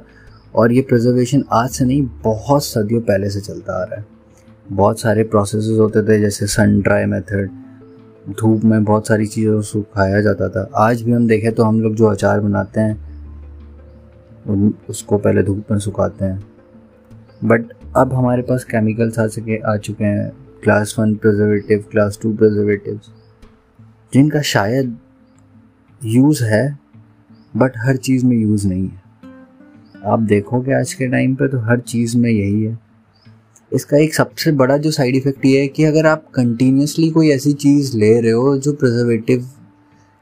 और 0.55 0.71
ये 0.71 0.81
प्रिजर्वेशन 0.81 1.43
आज 1.51 1.69
से 1.69 1.85
नहीं, 1.85 2.07
बहुत 2.23 2.65
सदियों 2.65 3.01
पहले 3.01 3.29
से 3.29 3.41
चलता 3.41 3.73
आ 3.73 3.83
रहा 3.83 3.99
है। 3.99 4.05
बहुत 4.71 4.99
सारे 4.99 5.23
प्रोसेस 5.23 5.67
होते 5.79 6.03
थे, 6.03 6.19
जैसे 6.19 6.47
सन 6.47 6.79
ड्राई 6.81 7.05
मेथड 7.05 7.49
धूप 8.29 8.63
में 8.63 8.83
बहुत 8.83 9.07
सारी 9.07 9.25
चीज़ों 9.25 9.55
को 9.55 9.61
सुखाया 9.61 10.21
जाता 10.21 10.49
था। 10.49 10.69
आज 10.75 11.01
भी 11.01 11.11
हम 11.11 11.27
देखें 11.27 11.51
तो 11.51 11.63
हम 11.63 11.79
लोग 11.81 11.95
जो 11.95 12.05
अचार 12.05 12.39
बनाते 12.39 12.79
हैं 12.79 13.06
उसको 14.89 15.17
पहले 15.17 15.43
धूप 15.43 15.71
में 15.71 15.77
सुखाते 15.79 16.25
हैं। 16.25 16.43
बट 17.43 17.65
अब 17.95 18.13
हमारे 18.13 18.41
पास 18.41 18.63
केमिकल्स 18.63 19.19
आ 19.19 19.27
सके, 19.27 19.57
आ 19.57 19.75
चुके 19.77 20.03
हैं। 20.03 20.31
Class 20.63 20.95
one 20.99 21.15
preservative 21.15 21.83
class 21.91 22.19
two 22.21 22.33
preservative 22.35 22.99
जिनका 24.13 24.41
शायद 24.41 24.97
यूज़ 26.01 26.43
है 26.43 26.77
बट 27.57 27.77
हर 27.77 27.97
चीज़ 27.97 28.25
में 28.25 28.35
यूज़ 28.37 28.67
नहीं 28.67 28.87
है। 28.87 29.01
आप 30.05 30.19
देखोगे 30.19 30.73
आज 30.73 30.93
के 30.93 31.07
टाइम 31.07 31.35
पे 31.35 31.47
तो 31.47 31.59
हर 31.59 31.79
चीज़ 31.79 32.17
में 32.17 32.29
यही 32.29 32.63
है। 32.63 32.77
इसका 33.71 33.97
एक 33.97 34.13
सबसे 34.15 34.51
बड़ा 34.51 34.77
जो 34.77 34.91
साइड 34.91 35.15
इफ़ेक्ट 35.15 35.45
ये 35.45 35.61
है 35.61 35.67
कि 35.67 35.83
अगर 35.83 36.05
आप 36.05 36.25
कंटिन्यूसली 36.35 37.09
कोई 37.09 37.29
ऐसी 37.29 37.53
चीज़ 37.53 37.97
ले 37.97 38.19
रहे 38.21 38.31
हो 38.31 38.57
जो 38.57 38.73
प्रिजर्वेटिव 38.73 39.49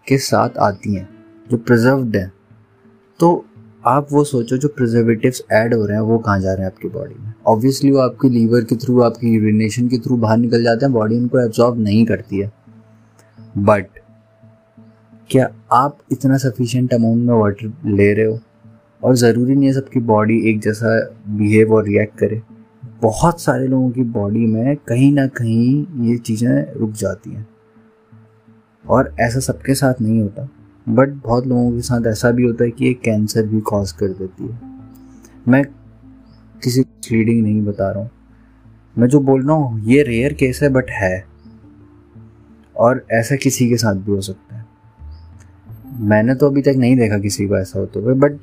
के 0.07 0.17
साथ 0.17 0.57
आती 0.59 0.93
हैं, 0.95 1.09
जो 1.51 1.57
प्रिजर्व्ड 1.57 2.15
है 2.15 2.31
तो 3.19 3.45
आप 3.87 4.07
वो 4.11 4.23
सोचो 4.23 4.57
जो 4.57 4.67
प्रिजर्वेटिव्स 4.67 5.43
ऐड 5.51 5.73
हो 5.73 5.85
रहे 5.85 5.95
हैं, 5.95 6.03
वो 6.03 6.17
कहाँ 6.17 6.39
जा 6.39 6.53
रहे 6.53 6.65
हैं 6.65 6.65
आपकी 6.65 6.87
बॉडी 6.87 7.15
में? 7.19 7.33
ऑब्वियसली 7.47 7.91
वो 7.91 7.97
आपकी 7.97 8.29
लीवर 8.29 8.61
के 8.61 8.75
थ्रू 8.75 9.01
आपकी 9.01 9.27
यूरिनेशन 9.27 9.87
के 9.87 9.97
थ्रू 9.97 10.17
बाहर 10.17 10.37
निकल 10.37 10.63
जाते 10.63 10.85
हैं 10.85 10.93
बॉडी 10.93 11.17
उनको 11.17 11.39
एब्जॉर्ब 11.39 11.79
नहीं 11.79 12.05
करती 12.05 12.39
है। 12.39 12.51
बट 13.57 13.87
क्या 15.29 15.49
आप 15.71 15.97
इतना 16.11 16.37
सफिशेंट 16.37 16.93
अमाउंट 16.93 17.27
में 17.27 17.35
वाटर 17.35 17.73
ले 17.85 18.13
रहे 18.13 18.25
हो? 18.25 18.39
और 19.03 19.15
ज़रूरी 19.15 19.55
नहीं 19.55 19.65
है 19.65 19.73
सबकी 19.73 19.99
बॉडी 19.99 20.49
एक 20.49 20.59
जैसा 20.59 21.15
बिहेव 21.27 21.73
और 21.73 21.85
रिएक्ट 21.85 22.17
करे। 22.17 22.41
बहुत 23.01 23.41
सारे 23.41 23.67
लोगों 23.67 23.89
की 23.89 24.03
बॉडी 24.03 24.45
में 24.45 24.75
कहीं 24.75 25.13
ना 25.13 25.27
कहीं 25.27 25.87
ये 26.05 26.17
चीज़ें 26.17 26.73
रुक 26.73 26.91
जाती 26.91 27.31
हैं। 27.31 27.47
और 28.89 29.15
ऐसा 29.19 29.39
सबके 29.39 29.73
साथ 29.73 29.93
नहीं 30.01 30.21
होता। 30.21 30.49
बट 30.89 31.09
बहुत 31.09 31.47
लोगों 31.47 31.71
के 31.71 31.81
साथ 31.81 32.07
ऐसा 32.07 32.31
भी 32.31 32.43
होता 32.43 32.63
है 32.63 32.71
कि 32.71 32.85
ये 32.85 32.93
कैंसर 32.93 33.45
भी 33.45 33.61
कॉज 33.61 33.91
कर 33.91 34.07
देती 34.07 34.47
है। 34.47 34.59
मैं 35.47 35.63
किसी 36.63 36.81
रीडिंग 36.81 37.43
नहीं 37.43 37.61
बता 37.61 37.91
रहा 37.91 38.03
हूँ। 38.03 38.09
मैं 38.97 39.07
जो 39.07 39.19
बोल 39.19 39.47
रहा 39.47 39.55
हूँ, 39.55 39.85
ये 39.85 40.03
रेयर 40.03 40.33
केस 40.33 40.59
है 40.63 40.69
बट 40.69 40.89
है। 40.89 41.25
और 42.77 43.05
ऐसा 43.11 43.35
किसी 43.35 43.69
के 43.69 43.77
साथ 43.77 43.95
भी 43.95 44.11
हो 44.11 44.21
सकता 44.21 44.55
है। 44.55 44.65
मैंने 45.99 46.35
तो 46.35 46.47
अभी 46.47 46.61
तक 46.61 46.73
नहीं 46.77 46.95
देखा 46.95 47.17
किसी 47.17 47.47
को 47.47 47.57
ऐसा 47.57 47.79
होते 47.79 47.99
हुए 47.99 48.13
बट 48.13 48.33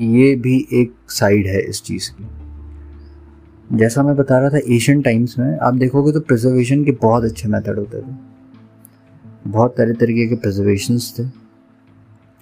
ये 0.00 0.34
भी 0.36 0.68
एक 0.72 0.94
साइड 1.08 1.46
है 1.46 1.60
इस 1.60 1.82
चीज़ 1.82 2.10
की। 2.10 2.28
जैसा 3.76 4.02
मैं 4.02 4.16
बता 4.16 4.38
रहा 4.38 4.50
था 4.50 4.60
एशियन 4.68 5.02
टाइम्स 5.02 5.38
में 5.38 5.58
आप 5.58 5.74
देखोगे 5.74 6.12
तो 6.12 6.20
प्रिजर्वेशन 6.20 6.84
के 6.84 6.92
बहुत 6.92 7.24
अच्छे 7.24 7.48
मेथड 7.48 7.78
होते 7.78 8.00
थे। 8.00 8.14
बहुत 9.46 9.74
तरह 9.76 9.92
तरीके 9.92 10.26
के 10.26 10.34
प्रिजर्वेशन 10.34 10.98
थे। 10.98 11.39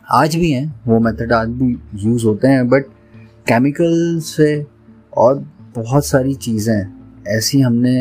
आज 0.09 0.35
भी 0.37 0.51
हैं, 0.51 0.81
वो 0.87 0.99
मेथड 1.01 1.33
आज 1.33 1.49
भी 1.49 1.67
यूज़ 1.95 2.25
होते 2.27 2.49
हैं 2.49 2.69
बट 2.69 2.85
केमिकल 3.49 4.19
से 4.21 4.67
और 5.13 5.35
बहुत 5.77 6.07
सारी 6.07 6.35
चीज़ें 6.35 7.25
ऐसी 7.29 7.61
हमने 7.61 7.93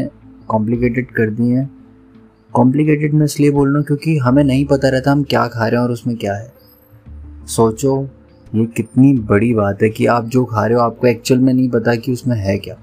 कॉम्प्लिकेटेड 0.47 1.11
कर 1.11 1.29
दी 1.29 1.49
हैं। 1.49 1.69
कॉम्प्लिकेटेड 2.53 3.13
मैं 3.13 3.25
इसलिए 3.25 3.51
बोल 3.51 3.69
रहा 3.69 3.77
हूँ 3.77 3.85
क्योंकि 3.85 4.17
हमें 4.17 4.43
नहीं 4.43 4.65
पता 4.65 4.89
रहता 4.89 5.11
हम 5.11 5.23
क्या 5.23 5.47
खा 5.47 5.67
रहे 5.67 5.79
हैं 5.79 5.87
और 5.87 5.91
उसमें 5.91 6.15
क्या 6.17 6.33
है। 6.33 6.53
सोचो, 7.47 8.09
ये 8.55 8.65
कितनी 8.65 9.13
बड़ी 9.13 9.53
बात 9.53 9.83
है 9.83 9.89
कि 9.89 10.05
आप 10.05 10.25
जो 10.25 10.45
खा 10.45 10.65
रहे 10.65 10.77
हो, 10.77 10.83
आपको 10.83 11.07
एक्चुअल 11.07 11.41
में 11.41 11.53
नहीं 11.53 11.69
पता 11.69 11.95
कि 11.95 12.13
उसमें 12.13 12.37
है 12.37 12.57
क्या। 12.57 12.75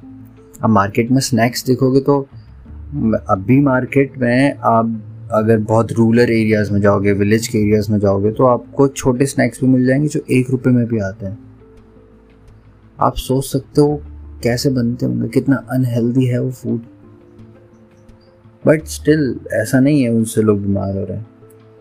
अब 0.64 0.70
मार्केट 0.70 1.10
में 1.10 1.20
स्नैक्स 1.20 1.66
देखोगे 1.66 2.00
तो 2.00 2.20
अभी 3.30 3.60
मार्केट 3.60 4.18
में 4.18 4.54
आप 4.64 5.02
अगर 5.30 5.58
बहुत 5.58 5.92
रूरल 5.92 6.20
एरियाज़ 6.20 6.72
में 6.72 6.80
जाओगे 6.80 7.12
विलेज 7.12 7.46
के 7.48 7.58
एरियाज़ 7.58 7.90
में 7.92 7.98
जाओगे 7.98 8.32
तो 8.32 8.44
आपको 8.44 8.88
छोटे 8.88 9.26
स्नैक्स 9.26 9.60
भी 9.60 9.66
मिल 9.66 9.86
जाएँगे 9.86 10.08
जो 10.08 10.20
एक 10.30 10.50
रुपये 10.50 10.72
में 10.72 10.86
भी 10.86 10.98
आते 10.98 11.26
हैं। 11.26 11.38
आप 13.00 13.16
सोच 13.16 13.44
सकते 13.44 13.80
हो 13.80 14.00
कैसे 14.42 14.70
बनते 14.70 15.06
होंगे, 15.06 15.28
कितना 15.28 15.56
अनहेल्दी 15.70 16.24
है 16.24 16.40
वो 16.40 16.50
फ़ूड 16.50 16.80
बट 18.66 18.84
स्टिल 18.84 19.40
ऐसा 19.52 19.80
नहीं 19.80 20.02
है 20.02 20.10
उनसे 20.10 20.42
लोग 20.42 20.60
बीमार 20.60 20.96
हो 20.98 21.04
रहे 21.04 21.16
हैं। 21.16 21.26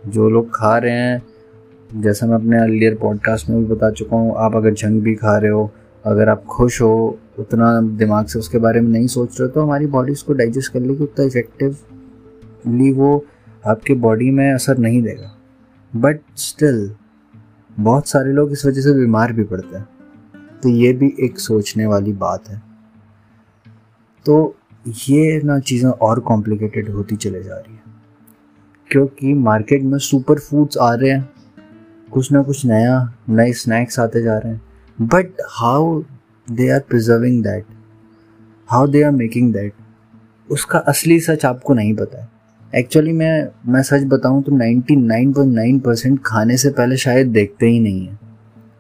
जो 0.08 0.30
लोग 0.30 0.50
खा 0.56 0.78
रहे 0.78 0.92
हैं, 0.92 1.24
जैसा 2.02 2.28
मैं 2.28 2.36
अपने 2.36 2.62
अर्लियर 2.62 2.96
पॉडकास्ट 2.96 3.50
में 3.50 3.60
भी 3.60 3.66
बता 3.66 3.90
चुका 3.92 4.18
हूँ, 4.18 4.34
आप 4.38 4.56
अगर 4.56 4.74
जंग 4.74 5.02
भी 5.02 5.16
खा 5.16 5.38
रहे 5.38 5.52
हो, 5.52 5.72
अगर 6.06 6.30
आप 6.30 6.44
खुश 6.46 6.82
हो, 6.82 7.20
उतना 7.40 7.82
दिमाग 7.82 8.26
से 8.26 8.40
उसके 8.40 8.58
बारे 8.58 8.82
में 8.82 8.90
नहीं 8.90 9.08
सोच 9.08 9.40
रहे 9.40 9.48
हो 9.48 9.54
तो 9.54 9.62
हमारी 9.62 9.86
बॉडी 9.86 10.12
उसको 10.12 10.34
डाइजेस्ट 10.34 10.74
कर 10.74 10.80
लेगी 10.80 11.04
उतना 11.04 11.26
इफेक्टिवली 11.26 12.92
वो 12.92 13.26
आपके 13.68 13.94
बॉडी 13.94 14.32
में 14.32 14.54
असर 14.54 14.78
नहीं 14.78 15.02
देगा। 15.02 15.38
बट 15.96 16.20
स्टिल 16.36 16.96
बहुत 17.80 18.08
सारे 18.08 18.32
लोग 18.32 18.52
इस 18.52 18.66
वजह 18.66 18.82
से 18.82 18.94
बीमार 18.94 19.34
भी 19.34 19.44
पड़ते 19.44 19.78
हैं। 19.78 19.90
तो 20.64 20.70
ये 20.70 20.94
भी 20.94 21.14
एक 21.20 21.40
सोचने 21.40 21.86
वाली 21.86 22.14
बात 22.14 22.50
है। 22.50 22.62
तो 24.26 24.56
ये 24.88 25.42
ना 25.42 25.60
चीज़ें 25.60 25.90
और 25.90 26.20
कॉम्प्लिकेटेड 26.20 26.90
होती 26.90 27.16
चले 27.16 27.44
जा 27.44 27.56
रही 27.56 27.76
है। 27.76 27.84
क्योंकि 28.92 29.34
मार्केट 29.34 29.84
में 29.84 29.98
सुपर 29.98 30.40
फूड्स 30.40 30.78
आ 30.78 30.94
रहे 30.94 31.10
हैं। 31.12 31.30
कुछ 32.12 32.32
ना 32.32 32.44
कुछ 32.44 32.66
नया, 32.66 33.14
नए 33.30 33.54
स्नैक्स 33.54 34.00
आते 34.00 34.22
जा 34.22 34.38
रहे 34.38 34.54
हैं। 34.54 34.62
But 35.02 35.28
how 35.50 36.04
they 36.52 36.70
are 36.70 36.80
preserving 36.80 37.44
that 37.44 37.66
how 38.68 38.88
they 38.88 39.04
are 39.04 39.12
making 39.12 39.54
that 39.54 39.74
उसका 40.52 40.80
असली 40.80 41.20
सच 41.20 41.46
आपको 41.46 41.74
नहीं 41.74 41.96
पता 41.96 42.22
है। 42.22 42.33
एक्चुअली 42.76 43.12
मैं 43.12 43.48
मैं 43.68 43.84
सच 43.84 44.04
बताऊँ 44.04 44.44
तो 44.44 44.52
99.9 44.52 45.80
परसेंट 45.86 46.20
खाने 46.26 46.58
से 46.58 46.70
पहले 46.70 46.98
शायद 46.98 47.28
देखते 47.28 47.66
ही 47.66 47.80
नहीं 47.80 48.08
है। 48.08 48.20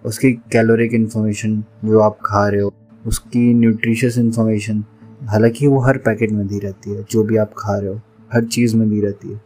उसकी 0.05 0.31
कैलोरिक 0.33 0.93
इन्फॉर्मेशन 0.93 1.61
जो 1.61 1.99
आप 1.99 2.17
खा 2.25 2.47
रहे 2.47 2.61
हो, 2.61 2.73
उसकी 3.05 3.53
न्यूट्रिशियस 3.53 4.17
इन्फॉर्मेशन 4.17 4.83
हालाँकि 5.23 5.67
वो 5.67 5.79
हर 5.79 5.97
पैकेट 5.97 6.31
में 6.31 6.47
दी 6.47 6.59
रहती 6.59 6.91
है, 6.91 7.05
जो 7.11 7.23
भी 7.23 7.37
आप 7.37 7.51
खा 7.57 7.77
रहे 7.77 7.89
हो, 7.89 8.01
हर 8.33 8.43
चीज़ 8.43 8.75
में 8.75 8.89
दी 8.89 9.01
रहती 9.01 9.31
है। 9.31 9.41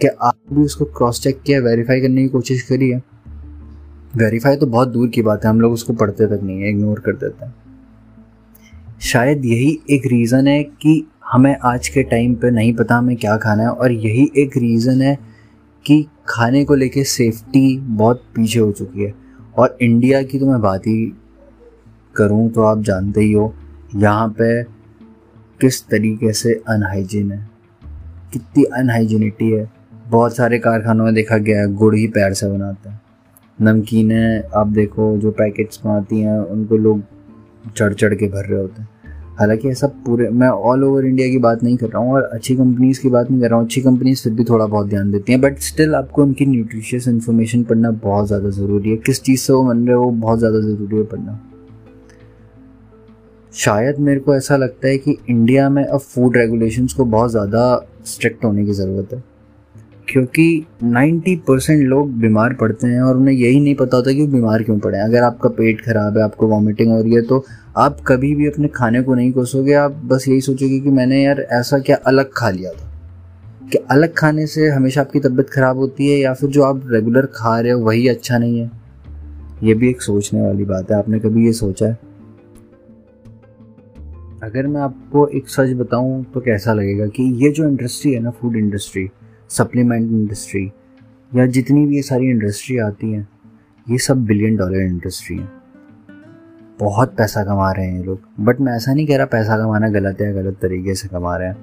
क्या 0.00 0.10
आप 0.22 0.34
भी 0.52 0.62
उसको 0.62 0.84
क्रॉस 0.84 1.22
चेक 1.22 1.42
किया 1.42 1.60
वेरीफाई 1.60 2.00
करने 2.00 2.22
की 2.22 2.28
कोशिश 2.28 2.62
करी 2.62 2.90
है? 2.90 3.02
वेरीफाई 4.16 4.56
तो 4.56 4.66
बहुत 4.66 4.88
दूर 4.88 5.08
की 5.08 5.22
बात 5.22 5.44
है, 5.44 5.50
हम 5.50 5.60
लोग 5.60 5.72
उसको 5.72 5.92
पढ़ते 5.92 6.26
तक 6.26 6.40
नहीं 6.42 6.62
है 6.62 6.70
इग्नोर 6.70 6.98
कर 6.98 7.12
देते 7.12 7.44
हैं। 7.44 7.54
शायद 9.00 9.44
यही 9.44 9.80
एक 9.90 10.02
रीज़न 10.06 10.46
है 10.46 10.64
कि 10.64 11.06
हमें 11.34 11.56
आज 11.64 11.88
के 11.88 12.02
टाइम 12.02 12.34
पे 12.34 12.50
नहीं 12.50 12.72
पता 12.74 12.96
हमें 12.96 13.16
क्या 13.16 13.36
खाना 13.36 13.62
है 13.62 13.68
और 13.68 13.92
यही 13.92 14.30
एक 14.38 14.56
रीज़न 14.56 15.00
है 15.02 15.16
कि 15.84 16.06
खाने 16.28 16.64
को 16.64 16.74
लेके 16.74 17.02
सेफ्टी 17.04 17.78
बहुत 17.78 18.22
पीछे 18.34 18.58
हो 18.58 18.70
चुकी 18.72 19.02
है। 19.02 19.14
और 19.58 19.76
इंडिया 19.82 20.22
की 20.22 20.38
तो 20.38 20.46
मैं 20.46 20.60
बात 20.60 20.86
ही 20.86 21.12
करूँ 22.16 22.48
तो 22.50 22.62
आप 22.62 22.82
जानते 22.82 23.20
ही 23.20 23.32
हो, 23.32 23.52
यहाँ 23.96 24.28
पे 24.28 24.62
किस 25.60 25.82
तरीके 25.88 26.32
से 26.32 26.54
अनहाइजीन 26.68 27.32
है। 27.32 27.50
कितनी 28.32 28.64
अनहाइजीनिटी 28.64 29.50
है। 29.50 29.68
बहुत 30.08 30.36
सारे 30.36 30.58
कारखानों 30.58 31.04
में 31.04 31.14
देखा 31.14 31.38
गया 31.38 31.60
है, 31.60 31.74
गुड़ 31.74 31.94
ही 31.94 32.06
पैर 32.06 32.32
से 32.32 32.50
बनाते 32.50 32.88
हैं। 32.88 33.00
नमकीनें 33.58 34.42
आप 34.56 34.66
देखो, 34.68 35.16
जो 35.16 35.30
पैकेट्स 35.32 35.86
में 35.86 35.92
आती 35.92 36.20
हैं, 36.20 36.38
उनको 36.38 36.76
लोग 36.76 37.02
चढ़ 37.76 37.94
चढ़ 37.94 38.14
के 38.14 38.28
भर 38.28 38.44
रहे 38.44 38.60
होते 38.60 38.82
हैं। 38.82 38.88
हालाँकि 39.34 39.68
ऐसा 39.68 39.86
पूरे, 40.06 40.28
मैं 40.30 40.48
ऑल 40.48 40.84
ओवर 40.84 41.04
इंडिया 41.06 41.28
की 41.28 41.38
बात 41.38 41.62
नहीं 41.62 41.76
कर 41.76 41.86
रहा 41.86 41.98
हूँ 41.98 42.12
और 42.14 42.22
अच्छी 42.24 42.54
कंपनीज़ 42.56 43.00
की 43.02 43.08
बात 43.10 43.30
नहीं 43.30 43.40
कर 43.40 43.48
रहा 43.48 43.58
हूँ। 43.58 43.66
अच्छी 43.66 43.80
कंपनीज़ 43.82 44.22
फिर 44.22 44.32
भी 44.32 44.44
थोड़ा 44.44 44.66
बहुत 44.66 44.88
ध्यान 44.88 45.10
देती 45.12 45.32
हैं 45.32 45.40
बट 45.40 45.58
स्टिल 45.60 45.94
आपको 45.94 46.22
उनकी 46.22 46.46
न्यूट्रिशियस 46.46 47.08
इन्फॉर्मेशन 47.08 47.62
पढ़ना 47.64 47.90
बहुत 48.04 48.26
ज़्यादा 48.26 48.50
ज़रूरी 48.50 48.90
है। 48.90 48.96
किस 48.98 49.22
चीज़ 49.22 49.40
से 49.40 49.52
वो 49.52 49.62
बन 49.64 49.86
रहे 49.86 49.96
हो 49.96 50.10
बहुत 50.12 50.38
ज़्यादा 50.38 50.60
ज़रूरी 50.60 50.96
है 50.96 51.04
पढ़ना। 51.04 51.40
शायद 53.52 53.98
मेरे 54.00 54.20
को 54.20 54.34
ऐसा 54.36 54.56
लगता 54.56 54.88
है 54.88 54.96
कि 54.98 55.16
इंडिया 55.30 55.68
में 55.68 55.84
अब 55.84 55.98
फ़ूड 56.00 56.36
रेगुलेशंस 56.36 56.92
को 56.92 57.04
बहुत 57.06 57.30
ज़्यादा 57.30 57.86
स्ट्रिक्ट 58.06 58.44
होने 58.44 58.64
की 58.66 58.72
ज़रूरत 58.72 59.12
है, 59.12 59.22
क्योंकि 60.08 60.64
90 60.84 61.36
परसेंट 61.48 61.82
लोग 61.82 62.10
बीमार 62.12 62.54
पड़ते 62.54 62.86
हैं 62.86 63.02
और 63.02 63.16
उन्हें 63.16 63.34
यही 63.34 63.60
नहीं 63.60 63.74
पता 63.74 63.96
होता 63.96 64.12
कि 64.12 64.20
वो 64.20 64.26
बीमार 64.28 64.62
क्यों 64.62 64.78
पड़े 64.78 64.96
हैं। 64.98 65.04
अगर 65.04 65.22
आपका 65.22 65.48
पेट 65.50 65.80
खराब 65.80 66.18
है, 66.18 66.24
आपको 66.24 66.48
वॉमिटिंग 66.48 66.92
हो 66.92 67.00
रही 67.02 67.14
है 67.14 67.22
तो 67.22 67.44
आप 67.76 68.00
कभी 68.06 68.34
भी 68.34 68.46
अपने 68.46 68.68
खाने 68.68 69.02
को 69.02 69.14
नहीं 69.14 69.32
कोसोगे, 69.32 69.72
आप 69.72 69.92
बस 69.92 70.24
यही 70.28 70.40
सोचोगे 70.40 70.80
कि 70.80 70.90
मैंने 70.90 71.24
यार 71.24 71.40
ऐसा 71.40 71.78
क्या 71.78 71.96
अलग 71.96 72.30
खा 72.36 72.50
लिया 72.50 72.72
था। 72.72 72.90
कि 73.72 73.78
अलग 73.78 74.14
खाने 74.14 74.46
से 74.46 74.68
हमेशा 74.68 75.00
आपकी 75.00 75.20
तबीयत 75.20 75.50
खराब 75.50 75.76
होती 75.76 76.12
है 76.12 76.18
या 76.18 76.34
फिर 76.34 76.50
जो 76.50 76.62
आप 76.62 76.82
रेगुलर 76.86 77.26
खा 77.26 77.60
रहे 77.60 77.72
हो 77.72 77.80
वही 77.80 78.08
अच्छा 78.08 78.38
नहीं 78.38 78.58
है? 78.58 78.70
ये 79.62 79.74
भी 79.74 79.90
एक 79.90 80.02
सोचने 80.02 80.40
वाली 80.40 80.64
बात 80.64 80.90
है, 80.90 80.96
आपने 80.96 81.18
कभी 81.18 81.46
ये 81.46 81.52
सोचा 81.52 81.86
है? 81.86 81.98
अगर 84.42 84.66
मैं 84.66 84.80
आपको 84.80 85.26
एक 85.26 85.48
सच 85.48 85.72
बताऊँ 85.72 86.24
तो 86.24 86.40
कैसा 86.40 86.72
लगेगा 86.72 87.06
कि 87.06 87.22
ये 87.44 87.50
जो 87.50 87.68
इंडस्ट्री 87.68 88.12
है 88.12 88.20
ना 88.20 88.30
फ़ूड 88.30 88.56
इंडस्ट्री 88.56 89.08
सप्लीमेंट 89.48 90.10
इंडस्ट्री 90.10 90.72
या 91.36 91.46
जितनी 91.46 91.86
भी 91.86 91.96
ये 91.96 92.02
सारी 92.02 92.26
इंडस्ट्री 92.26 92.78
आती 92.78 93.12
हैं, 93.12 93.28
ये 93.90 93.98
सब 93.98 94.24
बिलियन 94.24 94.56
डॉलर 94.56 94.80
इंडस्ट्री 94.80 95.36
है। 95.36 95.63
बहुत 96.78 97.14
पैसा 97.16 97.42
कमा 97.44 97.70
रहे 97.72 97.86
हैं 97.86 97.98
ये 97.98 98.04
लोग। 98.04 98.20
बट 98.40 98.60
मैं 98.60 98.72
ऐसा 98.72 98.92
नहीं 98.94 99.06
कह 99.06 99.16
रहा 99.16 99.26
पैसा 99.26 99.56
कमाना 99.56 99.88
गलत 99.90 100.20
है, 100.20 100.32
गलत 100.34 100.58
तरीके 100.62 100.94
से 100.94 101.08
कमा 101.08 101.36
रहे 101.36 101.48
हैं। 101.48 101.56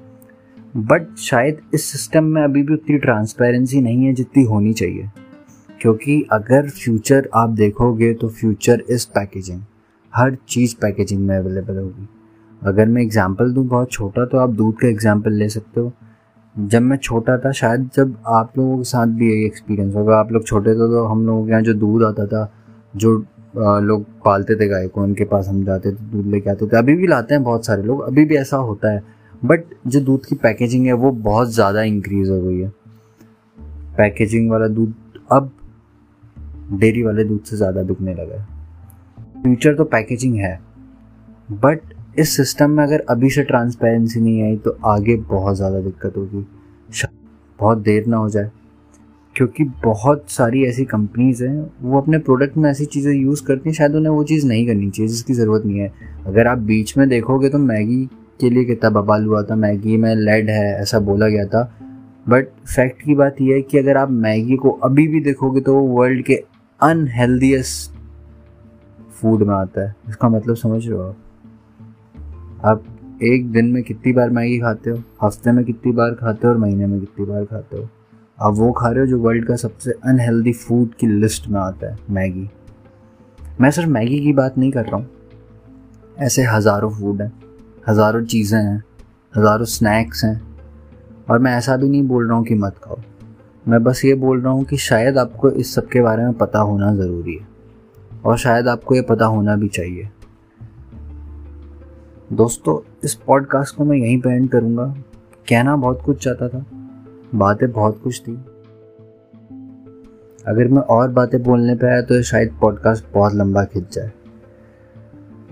बट 0.78 1.16
शायद 1.20 1.58
इस 1.74 1.86
सिस्टम 1.86 2.24
में 2.26 2.42
अभी 2.44 2.64
भी 2.64 2.74
उतनी 2.74 2.98
ट्रांसपेरेंसी 2.98 3.82
नहीं 3.82 4.06
है 4.06 4.14
जितनी 4.14 4.44
होनी 4.44 4.74
चाहिए। 4.74 5.10
क्योंकि 5.82 6.22
अगर 6.32 6.70
फ्यूचर 6.70 7.30
आप 7.36 7.50
देखोगे 7.50 8.14
तो 8.14 8.28
फ्यूचर 8.30 8.84
इस 8.90 9.06
पैकेजिंग 9.08 9.62
हर 10.14 10.36
चीज़ 10.50 10.76
पैकेजिंग 10.76 11.28
में 11.28 11.36
अवेलेबल 11.38 11.78
होगी। 11.78 12.08
अगर 12.62 12.86
मैं 12.86 13.02
एग्ज़ाम्पल 13.02 13.52
दूँ 13.54 13.66
बहुत 13.68 13.92
छोटा 13.92 14.26
तो 14.26 14.38
आप 14.38 14.50
दूध 14.52 14.76
का 14.80 14.88
एग्ज़ाम्पल 14.88 15.34
ले 15.34 15.50
सकते 15.50 15.80
हो। 15.80 15.92
जब 16.56 16.82
मैं 16.82 16.98
छोटा 16.98 17.38
था, 17.38 17.52
शायद 17.52 17.90
जब 17.96 18.16
आप 18.28 18.58
लोगों 18.58 18.78
के 18.78 18.84
साथ 18.84 19.08
भी 19.08 19.32
यही 19.32 19.46
एक्सपीरियंस 19.46 19.96
होगा। 19.96 20.16
आप 20.16 20.32
लोग 20.32 20.46
छोटे 20.46 20.72
थे 20.72 20.90
तो 20.90 21.04
हम 21.06 21.26
लोगों 21.28 21.46
के 21.46 21.52
यहाँ 21.52 21.62
जो 21.62 21.74
दूध 21.76 22.04
आता 22.04 22.26
था, 22.26 22.52
जो 22.96 23.18
लोग 23.56 24.04
पालते 24.26 24.56
थे 24.56 24.68
गाय 24.68 24.88
को, 24.88 25.02
उनके 25.04 25.26
पास 25.26 25.48
हम 25.48 25.64
जाते 25.66 25.92
थे, 25.92 25.96
दूध 26.12 26.26
लेके 26.26 26.50
आते 26.50 26.68
थे। 26.68 26.78
अभी 26.78 26.96
भी 26.96 27.08
लाते 27.08 27.34
हैं 27.34 27.44
बहुत 27.44 27.66
सारे 27.66 27.84
लोग, 27.84 28.02
अभी 28.02 28.26
भी 28.26 28.36
ऐसा 28.36 28.58
होता 28.60 28.92
है। 28.92 29.04
बट 29.42 29.64
जो 29.88 30.00
दूध 30.02 30.26
की 30.26 30.36
पैकेजिंग 30.38 30.86
है, 30.88 30.94
वो 30.94 31.12
बहुत 31.12 31.52
ज़्यादा 31.52 31.82
इंक्रीज 31.84 32.30
हो 32.30 32.42
गई 32.42 32.60
है। 32.60 32.72
पैकेजिंग 33.98 34.50
वाला 34.52 34.68
दूध 34.68 34.94
अब 35.32 35.52
डेयरी 36.72 37.04
वाले 37.04 37.24
दूध 37.24 37.44
से 37.44 37.58
ज़्यादा 37.58 37.84
बिकने 37.84 38.14
लगा 38.14 38.42
है। 38.42 39.42
फ्यूचर 39.44 39.76
तो 39.76 39.84
पैकेजिंग 39.86 40.36
है। 40.36 40.60
बट 41.54 41.94
इस 42.20 42.36
सिस्टम 42.38 42.72
में 42.72 42.84
अगर 42.84 43.04
अभी 43.10 43.30
से 43.30 43.44
ट्रांसपेरेंसी 43.44 44.20
नहीं 44.20 44.42
आई 44.44 44.58
तो 44.58 44.78
आगे 44.86 45.16
बहुत 45.30 45.56
ज़्यादा 45.56 45.80
दिक्कत 45.80 46.18
होगी। 46.18 46.46
बहुत 47.60 47.78
देर 47.78 48.06
ना 48.06 48.18
हो 48.18 48.30
जाए। 48.30 48.52
क्योंकि 49.36 49.64
बहुत 49.64 50.26
सारी 50.30 50.64
ऐसी 50.66 50.86
कंपनीज़ 50.86 51.44
हैं, 51.44 51.72
वो 51.82 52.02
अपने 52.02 52.18
प्रोडक्ट 52.18 52.58
में 52.58 52.70
ऐसी 52.72 52.86
चीज़ें 52.86 53.14
यूज़ 53.14 53.44
करती 53.44 53.70
हैं, 53.70 53.74
शायद 53.74 53.96
उन्हें 53.96 54.14
वो 54.14 54.24
चीज़ 54.24 54.48
नहीं 54.48 54.68
करनी 54.68 54.90
चाहिए, 54.90 55.08
जिसकी 55.08 55.34
ज़रूरत 55.34 55.66
नहीं 55.66 55.80
है। 55.80 55.94
अगर 56.26 56.48
आप 56.48 56.58
बीच 56.58 56.98
में 56.98 57.10
देखोगे 57.10 57.50
तो 57.50 57.58
मैगी 57.58 58.10
के 58.42 58.50
लिए 58.50 58.66
कितना 58.66 58.90
बबाल 58.90 59.26
हुआ 59.26 59.44
था, 59.44 59.56
मैगी 59.56 59.98
में 59.98 60.16
लेड 60.16 60.50
है, 60.50 60.82
ऐसा 60.82 61.00
बोला 61.00 61.28
गया 61.28 61.46
था। 61.46 61.78
बट 62.30 62.48
फैक्ट 62.76 63.02
की 63.02 63.16
बात 63.16 63.42
यह 63.42 63.56
है 63.56 63.62
कि 63.62 63.78
अगर 63.78 63.98
आप 63.98 64.12
मैगी 64.12 64.56
को 64.56 64.70
अभी 64.70 65.08
भी 65.08 65.22
देखोगे 65.22 65.62
तो 65.62 65.76
वो 65.76 66.02
वर्ल्ड 66.02 66.26
के 66.26 66.44
अनहेल्दीस्ट 66.82 67.92
फ़ूड 69.12 69.44
में 69.44 69.56
आता 69.56 69.82
है। 69.82 69.96
इसका 70.10 70.30
मतलब 70.30 70.56
समझ 70.56 70.88
रहे 70.88 70.98
हो 70.98 71.04
आप? 71.04 71.18
आप 72.66 72.84
एक 73.24 73.52
दिन 73.52 73.66
में 73.66 73.84
कितनी 73.84 74.14
बार 74.14 74.30
मैगी 74.30 74.60
खाते 74.60 74.90
हो? 74.90 75.04
हफ़्ते 75.22 75.52
में 75.52 75.66
कितनी 75.66 75.92
बार 75.92 76.12
खाते 76.12 76.48
हो? 76.48 76.54
और 76.54 76.60
महीने 76.60 76.86
में 76.86 77.00
कितनी 77.00 77.26
बार 77.26 77.46
खाते 77.46 77.78
हो? 77.78 77.90
आप 78.42 78.54
वो 78.54 78.72
खा 78.72 78.90
रहे 78.90 79.00
हो 79.00 79.06
जो 79.06 79.20
वर्ल्ड 79.20 79.46
का 79.46 79.56
सबसे 79.56 79.92
अनहेल्दी 79.92 80.54
फ़ूड 80.54 80.94
की 80.94 81.08
लिस्ट 81.08 81.48
में 81.48 81.60
आता 81.60 81.92
है, 81.92 81.98
मैगी। 82.10 82.50
मैं 83.62 83.72
सिर्फ़ 83.72 83.90
मैगी 83.90 84.20
की 84.20 84.34
बात 84.34 84.58
नहीं 84.58 84.72
कर 84.72 84.86
रहा 84.86 84.96
हूँ। 84.96 85.10
ऐसे 86.18 86.44
हज़ारों 86.44 86.90
फ़ूड 86.90 87.22
हैं, 87.22 87.34
हज़ारों 87.90 88.26
चीज़ें 88.26 88.60
हैं, 88.60 88.84
हज़ारों 89.36 89.66
स्नैक्स 89.66 90.26
हैं। 90.26 90.42
और 91.30 91.40
मैं 91.40 91.58
ऐसा 91.58 91.78
भी 91.78 91.90
नहीं 91.90 92.04
बोल 92.04 92.28
रहा 92.28 92.38
हूँ 92.38 92.46
कि 92.46 92.56
मत 92.56 92.76
खाओ। 92.84 92.98
मैं 93.68 93.84
बस 93.84 94.06
ये 94.06 94.14
बोल 94.14 94.42
रहा 94.42 94.54
हूँ 94.54 94.64
कि 94.64 94.78
शायद 94.78 95.18
आपको 95.18 95.50
इस 95.50 95.76
सब 95.76 95.88
के 95.88 96.02
बारे 96.02 96.24
में 96.24 96.34
पता 96.34 96.60
होना 96.60 96.96
ज़रूरी 96.96 97.36
है। 97.36 97.48
और 98.26 98.38
शायद 98.38 98.68
आपको 98.68 98.96
ये 98.96 99.02
पता 99.02 99.26
होना 99.26 99.56
भी 99.56 99.68
चाहिए। 99.68 100.10
दोस्तों, 102.34 103.00
इस 103.04 103.14
पॉडकास्ट 103.14 103.76
को 103.76 103.86
मैं 103.86 103.98
यहीं 103.98 104.22
पर 104.22 104.30
एंड 104.30 104.50
करूँगा। 104.50 104.96
कहना 105.50 105.76
बहुत 105.76 106.02
कुछ 106.06 106.24
चाहता 106.24 106.48
था। 106.48 106.81
बातें 107.36 107.72
बहुत 107.72 108.02
कुछ 108.04 108.22
थी। 108.22 108.36
अगर 110.48 110.68
मैं 110.68 110.82
और 110.82 111.10
बातें 111.10 111.44
बोलने 111.44 111.76
पे 111.76 111.88
आया 111.88 112.02
तो 112.02 112.22
शायद 112.22 112.58
पॉडकास्ट 112.62 113.06
बहुत 113.14 113.34
लंबा 113.34 113.64
खिंच 113.64 113.96
जाए। 113.96 114.12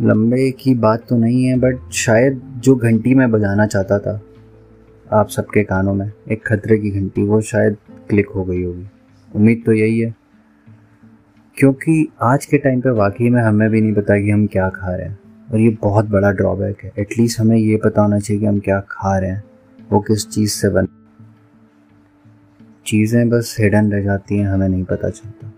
लंबे 0.02 0.52
की 0.52 0.76
बात 0.76 1.04
तो 1.10 1.18
नहीं 1.18 1.44
है 1.44 1.58
बट 1.58 1.92
शायद 1.92 2.42
जो 2.58 2.76
घंटी 2.76 3.16
मैं 3.16 3.32
बजाना 3.32 3.66
चाहता 3.66 4.00
था 4.00 4.22
आप 5.12 5.30
सबके 5.30 5.64
कानों 5.64 5.94
में, 5.94 6.12
एक 6.32 6.48
खतरे 6.48 6.78
की 6.78 6.90
घंटी, 6.90 7.24
वो 7.24 7.42
शायद 7.42 7.78
क्लिक 8.10 8.30
हो 8.30 8.44
गई 8.44 8.64
होगी। 8.64 8.86
उम्मीद 9.36 9.64
तो 9.66 9.74
यही 9.74 10.00
है। 10.00 10.16
क्योंकि 11.58 12.10
आज 12.22 12.46
के 12.46 12.58
टाइम 12.58 12.82
पे 12.82 12.90
वाकई 12.90 13.30
में 13.30 13.42
हमें 13.42 13.70
भी 13.70 13.82
नहीं 13.82 13.94
पता 13.94 14.22
कि 14.22 14.32
हम 14.32 14.48
क्या 14.48 14.70
खा 14.70 14.96
रहे 14.96 15.08
हैं। 15.08 15.20
और 15.52 15.60
ये 15.60 15.78
बहुत 15.82 16.06
बड़ा 16.06 16.32
ड्रॉबैक 16.32 16.78
है। 16.84 16.92
एटलीस्ट 17.00 17.40
हमें 17.40 17.58
ये 17.58 17.78
पता 17.78 18.02
होना 18.02 18.20
चाहिए 18.20 18.40
कि 18.40 18.48
हम 18.48 18.60
क्या 18.60 18.80
खा 18.80 19.20
रहे 19.20 19.30
हैं। 19.30 19.44
वो 19.92 20.00
किस 20.00 20.30
चीज़ 20.30 20.52
से 20.52 20.70
बन 20.70 20.86
चीज़ें 22.90 23.30
बस 23.30 23.56
हिडन 23.60 23.92
रह 23.92 24.04
जाती 24.04 24.38
हैं, 24.38 24.48
हमें 24.48 24.68
नहीं 24.70 24.84
पता 24.84 25.10
चलता। 25.10 25.52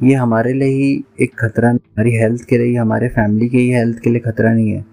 ये 0.00 0.14
हमारे 0.14 0.52
लिए 0.52 0.68
ही 0.68 1.04
एक 1.22 1.34
खतरा 1.38 1.70
हमारी 1.70 2.16
हेल्थ 2.16 2.44
के 2.44 2.58
लिए, 2.58 2.76
हमारे 2.76 3.08
फैमिली 3.08 3.48
के 3.48 3.58
ही 3.58 3.70
हेल्थ 3.70 3.98
के 3.98 4.10
लिए 4.10 4.20
खतरा 4.20 4.52
नहीं 4.52 4.70
है। 4.70 4.84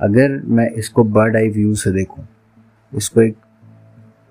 अगर 0.00 0.40
मैं 0.46 0.68
इसको 0.70 1.04
बर्ड 1.04 1.36
आई 1.36 1.48
व्यू 1.48 1.74
से 1.74 1.90
देखूँ, 1.90 2.26
इसको 2.92 3.22
एक 3.22 3.36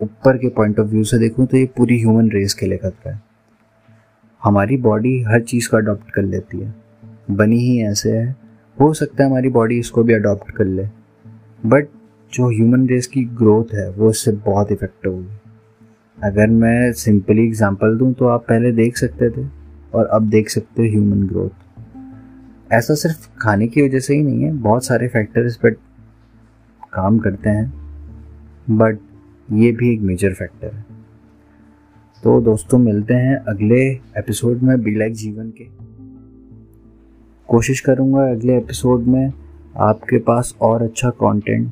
ऊपर 0.01 0.37
के 0.37 0.49
पॉइंट 0.49 0.79
ऑफ़ 0.79 0.87
व्यू 0.87 1.03
से 1.03 1.17
देखूँ 1.17 1.45
तो 1.45 1.57
ये 1.57 1.65
पूरी 1.77 1.99
ह्यूमन 1.99 2.29
रेस 2.31 2.53
के 2.53 2.65
लिए 2.65 2.77
खतरा 2.77 3.11
है। 3.11 3.21
हमारी 4.41 4.77
बॉडी 4.81 5.19
हर 5.23 5.41
चीज़ 5.41 5.69
को 5.69 5.77
अडॉप्ट 5.77 6.11
कर 6.11 6.23
लेती 6.23 6.59
है। 6.59 6.73
बनी 7.31 7.59
ही 7.59 7.81
ऐसे 7.83 8.11
है। 8.11 8.35
हो 8.77 8.93
सकता 8.93 9.23
है 9.23 9.29
हमारी 9.29 9.49
बॉडी 9.49 9.79
इसको 9.79 10.03
भी 10.03 10.13
अडॉप्ट 10.13 10.51
कर 10.51 10.65
ले। 10.65 10.87
बट 11.65 11.87
जो 12.33 12.49
ह्यूमन 12.49 12.87
रेस 12.87 13.07
की 13.07 13.23
ग्रोथ 13.35 13.73
है, 13.73 13.89
वो 13.89 14.09
इससे 14.09 14.31
बहुत 14.31 14.71
इफ़ेक्टिव 14.71 15.11
होगी। 15.11 15.46
अगर 16.23 16.47
मैं 16.47 16.91
सिंपली 16.93 17.45
एग्जांपल 17.45 17.97
दूँ 17.97 18.13
तो 18.13 18.25
आप 18.25 18.41
पहले 18.41 18.71
देख 18.71 18.97
सकते 18.97 19.29
थे 19.29 19.47
और 19.93 20.05
अब 20.05 20.29
देख 20.29 20.49
सकते 20.49 20.81
हो 20.81 20.89
ह्यूमन 20.89 21.27
ग्रोथ 21.27 21.49
ऐसा 22.73 22.93
सिर्फ़ 22.93 23.29
खाने 23.39 23.67
की 23.67 23.81
वजह 23.81 23.99
से 23.99 24.15
ही 24.15 24.23
नहीं 24.23 24.43
है, 24.43 24.53
बहुत 24.53 24.85
सारे 24.85 25.07
फैक्टर्स 25.07 25.55
पर 25.55 25.71
काम 26.93 27.19
करते 27.19 27.49
हैं 27.49 27.73
बट 28.69 28.99
ये 29.51 29.71
भी 29.71 29.93
एक 29.93 30.01
मेजर 30.01 30.33
फैक्टर 30.33 30.75
है। 30.75 30.85
तो 32.23 32.41
दोस्तों, 32.41 32.77
मिलते 32.77 33.13
हैं 33.13 33.35
अगले 33.37 33.81
एपिसोड 34.17 34.61
में 34.61 34.81
बी 34.81 34.95
लाइक 34.95 35.13
जीवन 35.13 35.49
के। 35.49 35.67
कोशिश 37.47 37.79
करूँगा 37.79 38.29
अगले 38.31 38.57
एपिसोड 38.57 39.03
में 39.03 39.33
आपके 39.77 40.17
पास 40.17 40.55
और 40.61 40.81
अच्छा 40.81 41.09
कंटेंट 41.09 41.71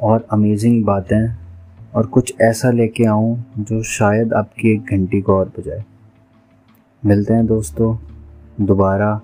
और 0.00 0.26
अमेजिंग 0.30 0.84
बातें 0.84 1.41
और 1.94 2.06
कुछ 2.06 2.34
ऐसा 2.40 2.70
लेके 2.70 3.04
आऊँ 3.04 3.44
जो 3.58 3.82
शायद 3.82 4.32
आपकी 4.32 4.72
एक 4.72 4.82
घंटी 4.82 5.20
को 5.20 5.34
और 5.34 5.52
बजाए। 5.58 5.84
मिलते 7.06 7.34
हैं 7.34 7.46
दोस्तों 7.46 7.96
दोबारा 8.60 9.20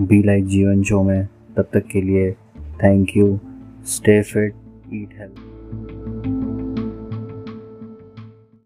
बी 0.00 0.22
लाइक 0.22 0.46
जीवन 0.46 0.82
शो 0.82 1.02
में। 1.02 1.28
तब 1.56 1.68
तक 1.72 1.86
के 1.86 2.02
लिए 2.02 2.32
thank 2.82 3.16
you 3.16 3.38
stay 3.86 4.22
fit 4.22 4.54
eat 4.94 5.08
health 5.18 5.47